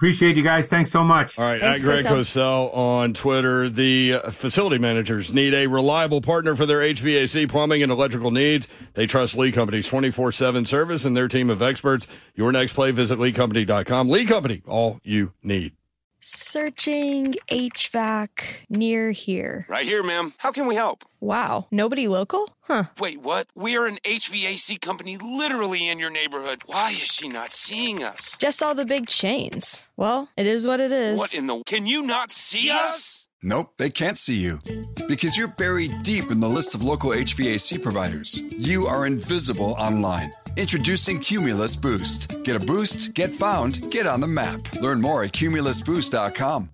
[0.00, 0.66] Appreciate you guys.
[0.66, 1.38] Thanks so much.
[1.38, 2.70] All right, Thanks, at Greg Cosell.
[2.70, 3.68] Cosell on Twitter.
[3.68, 8.66] The uh, facility managers need a reliable partner for their HVAC, plumbing, and electrical needs.
[8.94, 12.06] They trust Lee Company's 24 7 service and their team of experts.
[12.34, 14.08] Your next play, visit leecompany.com.
[14.08, 15.74] Lee Company, all you need.
[16.22, 19.64] Searching HVAC near here.
[19.70, 20.34] Right here, ma'am.
[20.36, 21.02] How can we help?
[21.18, 22.54] Wow, nobody local?
[22.60, 22.84] Huh.
[23.00, 23.46] Wait, what?
[23.54, 26.60] We are an HVAC company literally in your neighborhood.
[26.66, 28.36] Why is she not seeing us?
[28.36, 29.90] Just all the big chains.
[29.96, 31.18] Well, it is what it is.
[31.18, 31.62] What in the.
[31.64, 33.26] Can you not see us?
[33.42, 34.60] Nope, they can't see you.
[35.08, 38.42] Because you're buried deep in the list of local HVAC providers.
[38.50, 40.32] You are invisible online.
[40.56, 42.28] Introducing Cumulus Boost.
[42.44, 44.72] Get a boost, get found, get on the map.
[44.74, 46.70] Learn more at cumulusboost.com.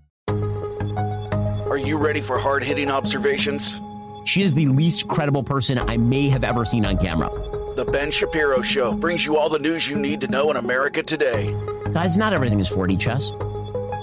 [1.71, 3.81] Are you ready for hard hitting observations?
[4.25, 7.29] She is the least credible person I may have ever seen on camera.
[7.77, 11.03] The Ben Shapiro Show brings you all the news you need to know in America
[11.03, 11.55] today.
[11.93, 13.31] Guys, not everything is 4D chess.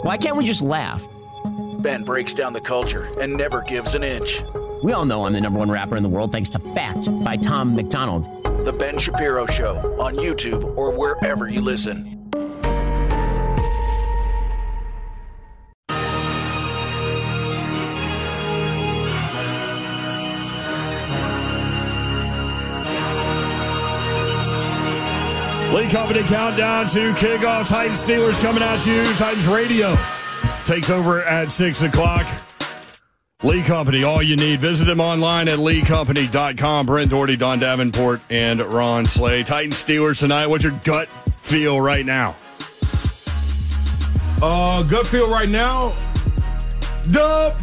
[0.04, 1.06] Why can't we just laugh?
[1.80, 4.44] Ben breaks down the culture and never gives an inch.
[4.84, 7.38] We all know I'm the number one rapper in the world thanks to Facts by
[7.38, 8.43] Tom MacDonald.
[8.64, 12.32] The Ben Shapiro Show on YouTube or wherever you listen.
[25.74, 27.68] Lee Company countdown to kickoff.
[27.68, 29.14] Titans Steelers coming at you.
[29.16, 29.98] Titans Radio
[30.64, 32.53] takes over at 6 o'clock.
[33.44, 34.62] Lee Company, all you need.
[34.62, 36.86] Visit them online at leecompany.com.
[36.86, 39.44] Brent Dougherty, Don Davenport, and Ron Slay.
[39.44, 40.48] Titans Steelers tonight.
[40.48, 42.38] What's your gut feel right now?
[44.42, 45.94] Uh, gut feel right now.
[47.12, 47.54] Dub.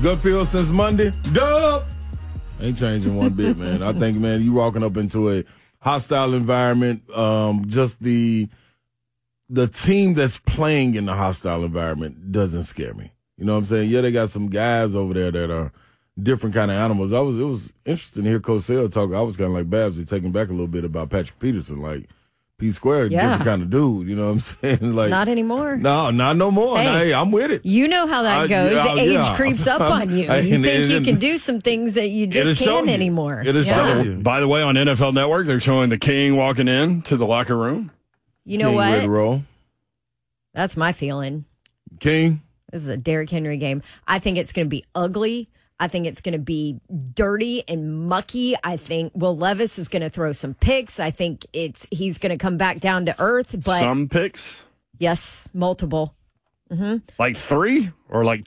[0.00, 1.12] Gut feel since Monday.
[1.32, 1.84] Dub.
[2.60, 3.82] Ain't changing one bit, man.
[3.82, 5.44] I think, man, you walking up into a
[5.80, 7.08] hostile environment.
[7.10, 8.48] Um, just the
[9.48, 13.10] the team that's playing in the hostile environment doesn't scare me.
[13.40, 13.90] You know what I'm saying?
[13.90, 15.72] Yeah, they got some guys over there that are
[16.22, 17.12] different kind of animals.
[17.12, 19.12] I was it was interesting to hear Cosell talk.
[19.12, 22.04] I was kind of like Babsy taking back a little bit about Patrick Peterson, like
[22.58, 23.22] P squared, Yeah.
[23.38, 24.06] different kind of dude.
[24.08, 24.40] You know what I'm
[24.80, 24.94] saying?
[24.94, 25.78] Like Not anymore.
[25.78, 26.76] No, not no more.
[26.76, 26.84] Hey.
[27.06, 27.64] Hey, I'm with it.
[27.64, 28.72] You know how that I- goes.
[28.74, 29.36] yeah, Age yeah.
[29.36, 30.28] creeps up on you.
[30.30, 32.92] And- You and- think you and- can do some things that you just can't you.
[32.92, 33.42] anymore.
[33.46, 34.02] It is Yeah.
[34.20, 37.56] By the way, on NFL Network, they're showing the King walking in to the locker
[37.56, 37.90] room.
[38.44, 38.90] You know King what?
[38.92, 39.42] ready to roll.
[40.52, 41.46] That's my feeling.
[42.00, 42.42] King.
[42.70, 43.82] This is a Derrick Henry game.
[44.06, 45.48] I think it's going to be ugly.
[45.82, 46.78] I think it's going to be
[47.14, 48.54] dirty and mucky.
[48.62, 51.00] I think Will Levis is going to throw some picks.
[51.00, 53.52] I think it's he's going to come back down to earth.
[53.64, 54.66] But Some picks,
[54.98, 56.14] yes, multiple,
[56.70, 58.44] hmm like three or like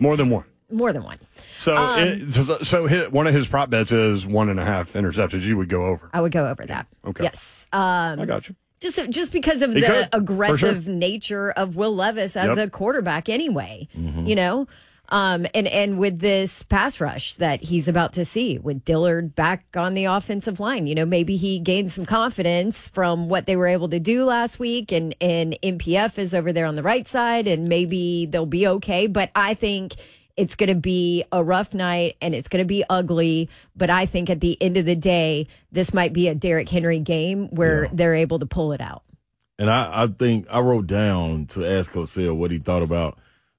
[0.00, 0.44] more than one.
[0.70, 1.18] more than one.
[1.56, 4.64] So, Um, it, so, so hit, one of his prop bets is one and a
[4.64, 5.42] half interceptions.
[5.42, 6.08] You would go over.
[6.14, 6.86] I would go over that.
[7.04, 7.24] Okay.
[7.24, 7.66] Yes.
[7.72, 8.54] Um, I got you.
[8.80, 10.92] Just just because of He the could, aggressive sure.
[10.92, 12.68] nature of Will Levis as Yep.
[12.68, 13.88] a quarterback, anyway.
[13.98, 14.26] Mm-hmm.
[14.26, 14.68] You know,
[15.08, 19.64] um, and and with this pass rush that he's about to see with Dillard back
[19.74, 23.66] on the offensive line, you know, maybe he gained some confidence from what they were
[23.66, 27.46] able to do last week, and and NPF is over there on the right side,
[27.48, 29.06] and maybe they'll be okay.
[29.06, 29.94] But I think
[30.38, 33.50] it's going to be a rough night and it's going to be ugly.
[33.76, 37.00] But I think at the end of the day, this might be a Derrick Henry
[37.00, 39.02] game where they're able to pull it out.
[39.58, 43.18] And I, I think I wrote down to ask Cosell what he thought about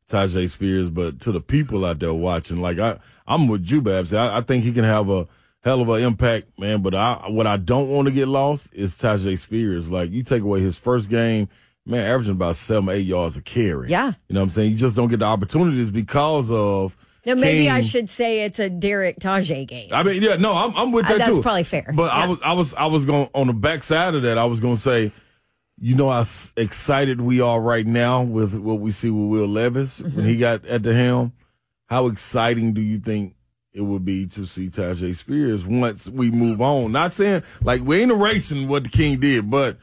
[0.09, 4.13] Tyjae Spears, but to the people out there watching, like I, I'm with you, Babs.
[4.13, 5.27] I, I think he can have a
[5.61, 6.82] hell of an impact, man.
[6.82, 9.89] But I, what I don't want to get lost is Tyjae Spears.
[9.89, 11.49] Like you take away his first game,
[11.90, 13.90] man, averaging about seven, eight yards a carry.
[13.90, 14.14] Yeah.
[14.28, 14.72] You know what I'm saying?
[14.72, 16.96] You just don't get the opportunities because of.
[17.26, 19.90] Now, maybe I should say it's a Derrick Tyjae game.
[19.92, 21.42] I mean, yeah, no, I'm, I'm with Uh, that that's too.
[21.42, 21.92] probably fair.
[21.94, 24.38] But I was, I was, I was going on the backside of that.
[24.38, 25.12] I was going to say,
[25.82, 26.24] you know how
[26.58, 30.16] excited we are right now with what we see with Will Levis Mm-hmm.
[30.18, 31.34] when he got at the helm.
[31.88, 33.36] How exciting do you think
[33.74, 36.92] it would be to see Tyjae Spears once we move on?
[36.92, 39.78] Not saying like we ain't erasing what the King did, but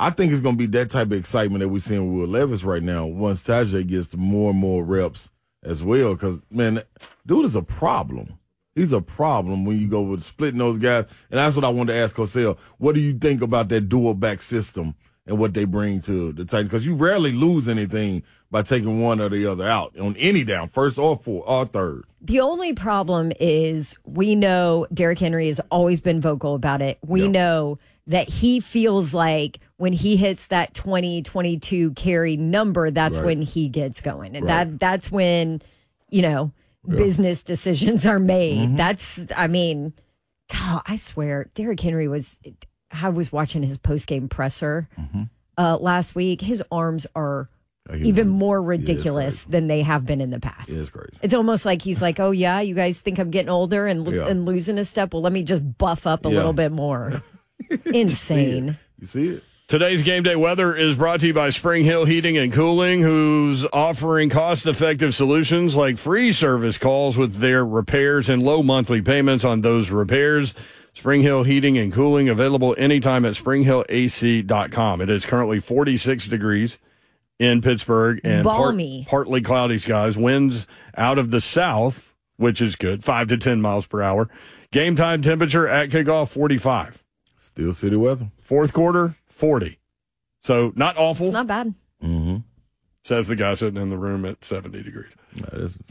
[0.00, 2.32] I think it's going to be that type of excitement that we're seeing with Will
[2.32, 3.04] Levis right now.
[3.04, 5.28] Once Tyjae gets more and more reps
[5.62, 6.82] as well, because man,
[7.26, 8.38] dude is a problem.
[8.74, 11.04] He's a problem when you go with splitting those guys.
[11.30, 12.58] And that's what I wanted to ask Cosell.
[12.78, 14.94] What do you think about that dual back system
[15.26, 16.70] and what they bring to the Titans?
[16.70, 20.68] Because you rarely lose anything by taking one or the other out on any down,
[20.68, 22.04] first or fourth or third.
[22.22, 26.98] The only problem is we know Derrick Henry has always been vocal about it.
[27.06, 33.16] We know that he feels like when he hits that 20, 22 carry number, that's
[33.18, 33.26] Right.
[33.26, 34.36] when he gets going.
[34.36, 34.64] And Right.
[34.70, 35.62] that that's when,
[36.10, 36.52] you know,
[36.88, 38.76] business decisions are made.
[38.76, 39.92] That's, I mean,
[40.52, 42.38] God, I swear, Derrick Henry was,
[42.90, 44.88] I was watching his post game presser
[45.56, 46.40] uh, last week.
[46.40, 47.48] His arms are
[47.96, 50.70] even more ridiculous than they have been in the past.
[50.70, 51.18] It's crazy.
[51.22, 54.28] It's almost like he's like, "Oh yeah, you guys think I'm getting older and Yeah.
[54.28, 55.12] and losing a step.
[55.12, 56.36] Well, let me just buff up a Yeah.
[56.36, 57.22] little bit more."
[57.86, 58.78] Insane.
[58.98, 59.44] You see it?
[59.68, 63.64] Today's game day weather is brought to you by Spring Hill Heating and Cooling, who's
[63.72, 69.44] offering cost effective solutions like free service calls with their repairs and low monthly payments
[69.44, 70.54] on those repairs.
[70.92, 75.00] Spring Hill Heating and Cooling available anytime at springhillac.com.
[75.00, 76.78] It is currently 46 degrees
[77.38, 79.06] in Pittsburgh and part- Balmy.
[79.08, 80.16] partly cloudy skies.
[80.16, 80.66] Winds
[80.96, 84.28] out of the south, which is good, 5 to 10 miles per hour.
[84.72, 87.04] Game time temperature at kickoff 45.
[87.60, 88.30] Steel City weather.
[88.40, 89.78] Fourth quarter 40.
[90.42, 91.26] So not awful.
[91.26, 91.74] It's not bad.
[92.02, 92.36] Mm-hmm.
[93.02, 95.12] Says the guy sitting in the room at 70 degrees.
[95.36, 95.72] It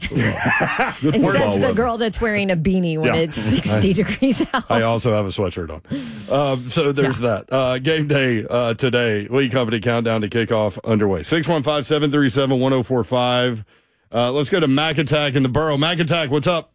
[1.32, 3.20] says the girl that's wearing a beanie when Yeah.
[3.20, 4.64] it's 60 degrees out.
[4.68, 6.34] I also have a sweatshirt on.
[6.34, 7.52] Um, so there's that.
[7.52, 9.28] Uh, game day uh, today.
[9.28, 11.22] Lee Company countdown to kickoff underway.
[11.22, 13.64] 615 737 1045.
[14.12, 15.76] Uh, Let's go to Mac Attack in the borough.
[15.76, 16.69] Mac Attack, what's up?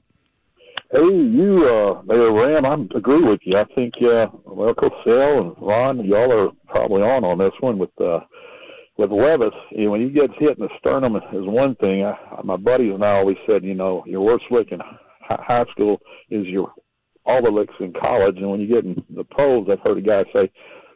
[0.91, 3.57] Hey, you, uh, Mayor Ram, I agree with you.
[3.57, 7.89] I think, uh, well, Cosell and Ron, y'all are probably on on this one with,
[7.99, 8.19] uh,
[8.97, 9.53] with Levis.
[9.71, 12.05] You know, when he gets hit in the sternum is one thing.
[12.05, 14.79] I, my buddies and I always said, you know, your worst lick in
[15.21, 16.71] high school is your
[17.25, 20.01] all the licks in college, and when you get in the pros, I've heard a
[20.01, 20.51] guy say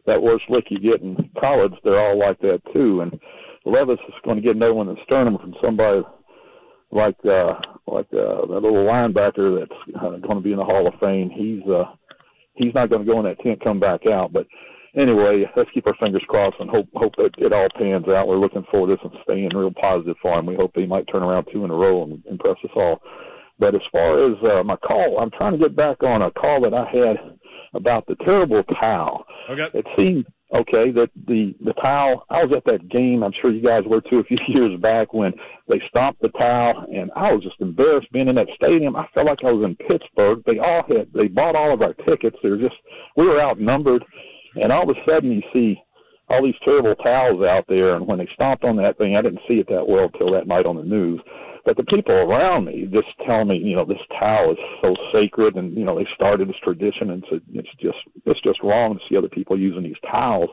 [0.05, 3.01] that worst lick you get in college, they're all like that too.
[3.01, 3.19] And
[3.65, 6.03] Levis is going to get another one in the sternum from somebody
[6.91, 7.53] like uh
[7.93, 11.29] like uh that little linebacker that's uh, going to be in the Hall of Fame.
[11.29, 11.85] He's uh
[12.55, 14.33] he's not going to go in that tent come back out.
[14.33, 14.47] But
[14.95, 18.27] anyway, let's keep our fingers crossed and hope hope that it all pans out.
[18.27, 20.45] We're looking forward to this and staying real positive for him.
[20.45, 23.01] We hope he might turn around two in a row and impress us all.
[23.59, 26.61] But as far as uh, my call, I'm trying to get back on a call
[26.61, 27.17] that I had
[27.73, 29.25] about the terrible towel.
[29.49, 29.67] Okay.
[29.77, 32.26] It seemed okay that the the towel.
[32.30, 33.24] I was at that game.
[33.24, 35.34] I'm sure you guys were too a few years back when
[35.68, 38.95] they stomped the towel, and I was just embarrassed being in that stadium.
[38.95, 40.41] I felt like I was in Pittsburgh.
[40.45, 42.38] They all had they bought all of our tickets.
[42.41, 42.76] They were just
[43.16, 44.04] we were outnumbered,
[44.56, 45.82] and all of a sudden you see
[46.30, 47.95] all these terrible towels out there.
[47.95, 50.47] And when they stomped on that thing, I didn't see it that well till that
[50.47, 51.20] night on the news.
[51.70, 55.55] But the people around me just tell me, you know, this towel is so sacred,
[55.55, 58.99] and you know they started this tradition, and it's, it's just it's just wrong to
[59.07, 60.49] see other people using these towels.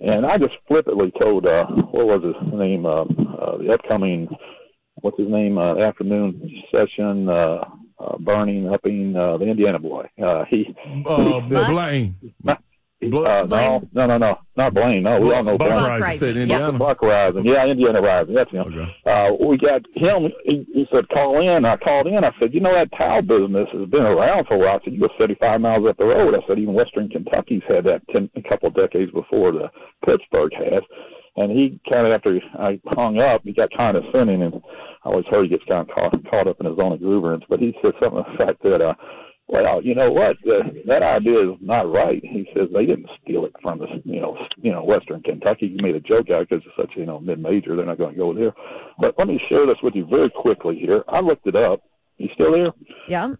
[0.00, 4.26] And I just flippantly told, uh, what was his name, uh, uh, the upcoming,
[4.96, 7.62] what's his name, uh, afternoon session, uh,
[8.00, 10.08] uh, burning up in uh, the Indiana boy.
[10.20, 10.74] Uh, he,
[11.06, 11.68] Uh, he said-
[13.10, 13.26] Blaine.
[13.26, 15.02] uh, no, no, no, no, not Blaine.
[15.02, 15.82] No, we all know Buck Blaine.
[15.82, 16.00] Reising.
[16.00, 16.78] Buck Said Indiana.
[16.78, 17.44] Buck, Buck Reising.
[17.44, 18.34] Yeah, Indiana Reising.
[18.34, 18.90] That's him.
[19.06, 20.30] Uh, we got him.
[20.44, 21.64] He, he said, call in.
[21.64, 22.22] I called in.
[22.24, 24.78] I said, you know, that towel business has been around for a while.
[24.80, 26.34] I said, you go 35 miles up the road.
[26.34, 29.70] I said, even Western Kentucky's had that ten, a couple of decades before the
[30.04, 30.82] Pittsburgh has.
[31.36, 34.54] And he kind of, after I hung up, he got kind of condescending, and
[35.04, 37.42] I always heard he gets kind of caught, caught up in his own exuberance.
[37.48, 38.94] But he said something to the fact that, uh,
[39.52, 40.36] well, you know what?
[40.48, 42.22] Uh, that idea is not right.
[42.24, 45.68] He says they didn't steal it from the, you know, you know, Western Kentucky.
[45.76, 47.76] He made a joke out because it's such, you know, mid-major.
[47.76, 48.52] They're not going to go there.
[48.98, 51.04] But let me share this with you very quickly here.
[51.06, 51.82] I looked it up.
[52.16, 52.72] You still there?
[53.08, 53.34] Yeah.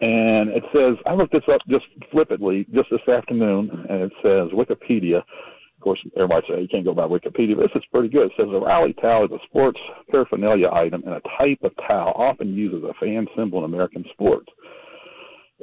[0.00, 4.50] and it says I looked this up just flippantly just this afternoon, and it says
[4.52, 5.18] Wikipedia.
[5.18, 8.26] Of course, everybody say you can't go by Wikipedia, but this is pretty good.
[8.26, 9.78] It says a rally towel is a sports
[10.10, 14.04] paraphernalia item and a type of towel often used as a fan symbol in American
[14.12, 14.46] sports.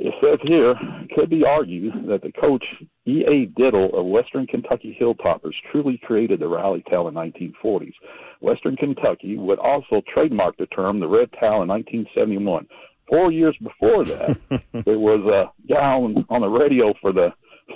[0.03, 0.73] It says here,
[1.15, 2.65] could be argued that the coach
[3.05, 3.45] E.A.
[3.55, 7.93] Diddle of Western Kentucky Hilltoppers truly created the rally towel in 1940s.
[8.39, 12.65] Western Kentucky would also trademark the term the red towel in 1971.
[13.07, 14.39] Four years before that,
[14.85, 17.31] there was a guy on, on the radio for the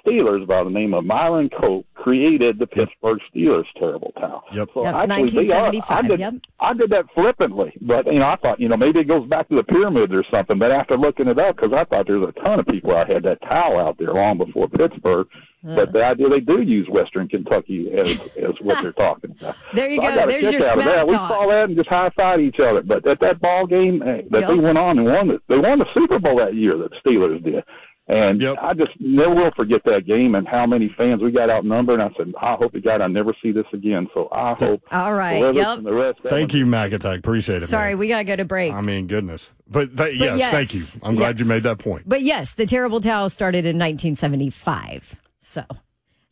[0.06, 4.44] Steelers by the name of Myron Cope created the Pittsburgh Steelers terrible towel.
[4.54, 4.70] Yep.
[4.74, 6.34] So Yep, actually, they are- 1975, I did, yep.
[6.60, 9.50] I did that flippantly, but you know, I thought you know maybe it goes back
[9.50, 10.58] to the pyramids or something.
[10.60, 13.10] But after looking it up, because I thought there was a ton of people out
[13.10, 15.28] had that towel out there long before Pittsburgh.
[15.64, 19.56] But the idea they do use Western Kentucky as as what they're talking about.
[19.74, 20.16] There you So go.
[20.16, 21.08] got a There's kick your out of smack that.
[21.08, 21.30] We talk.
[21.32, 22.84] saw that and just high five each other.
[22.84, 24.50] But at that ball game eh, that Yep.
[24.50, 26.78] they went on and won, the, they won the Super Bowl that year.
[26.78, 27.64] That Steelers did.
[28.08, 32.00] And I just never will forget that game and how many fans we got outnumbered.
[32.00, 34.08] And I said, I hope to God I never see this again.
[34.14, 34.84] So I hope.
[34.92, 35.42] All right.
[35.42, 35.84] Levis Yep.
[35.84, 36.20] The rest.
[36.28, 37.18] Thank you, Mac Attack.
[37.20, 37.68] Appreciate it.
[37.68, 38.72] Sorry, we got to go to break.
[38.74, 39.50] I mean, goodness.
[39.68, 40.82] But, th- But yes, thank you.
[41.02, 42.08] I'm glad you made that point.
[42.08, 45.20] But yes, the terrible towel started in 1975.
[45.40, 45.64] So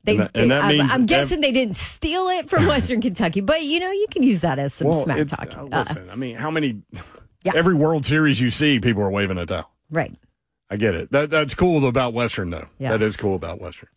[0.03, 2.67] they, And that- and that I'm, means I'm ev- guessing they didn't steal it from
[2.67, 5.57] Western Kentucky, but you know, you can use that as some Well, smack it's- talk.
[5.57, 6.82] uh, Uh, listen, I mean, how many?
[7.43, 7.53] Yeah.
[7.55, 9.71] Every World Series you see, people are waving a towel.
[9.89, 10.13] right.
[10.70, 11.11] I get it.
[11.11, 12.68] That that's cool about Western though.
[12.80, 12.91] Yes.
[12.91, 13.89] That is cool about Western.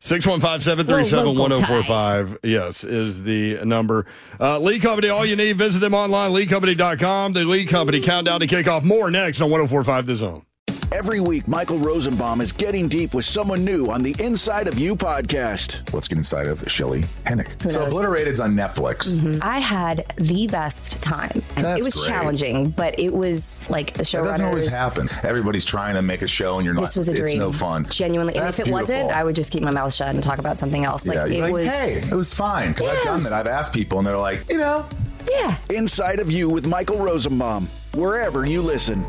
[0.00, 4.06] 615-737-1045 yes is the number
[4.38, 8.46] uh, lee company all you need visit them online leecompany.com the lee company countdown to
[8.46, 10.46] kickoff more next on 1045 the zone
[10.90, 14.96] Every week, Michael Rosenbaum is getting deep with someone new on the Inside of You
[14.96, 15.92] podcast.
[15.92, 17.48] Let's get inside of Shelley Hennig.
[17.62, 17.92] Who So knows?
[17.92, 19.08] Obliterated's on Netflix.
[19.18, 19.40] Mm-hmm.
[19.42, 21.42] I had the best time.
[21.56, 22.06] That's it was great.
[22.06, 24.22] challenging, but it was like the show.
[24.24, 24.70] That doesn't always showrunners.
[24.70, 25.08] happen.
[25.24, 26.80] Everybody's trying to make a show, and you're not.
[26.84, 27.38] This was a it's dream.
[27.38, 27.84] no fun.
[27.84, 28.34] Genuinely.
[28.36, 29.10] And That's if it wasn't.
[29.10, 31.06] I would just keep my mouth shut and talk about something else.
[31.06, 31.66] Like yeah, it like, was.
[31.66, 33.24] hey, it was fine because I've done Yes.
[33.24, 33.32] that.
[33.34, 34.86] I've asked people, and they're like, you know,
[35.30, 35.54] Yeah.
[35.68, 39.04] Inside of You with Michael Rosenbaum, wherever you listen.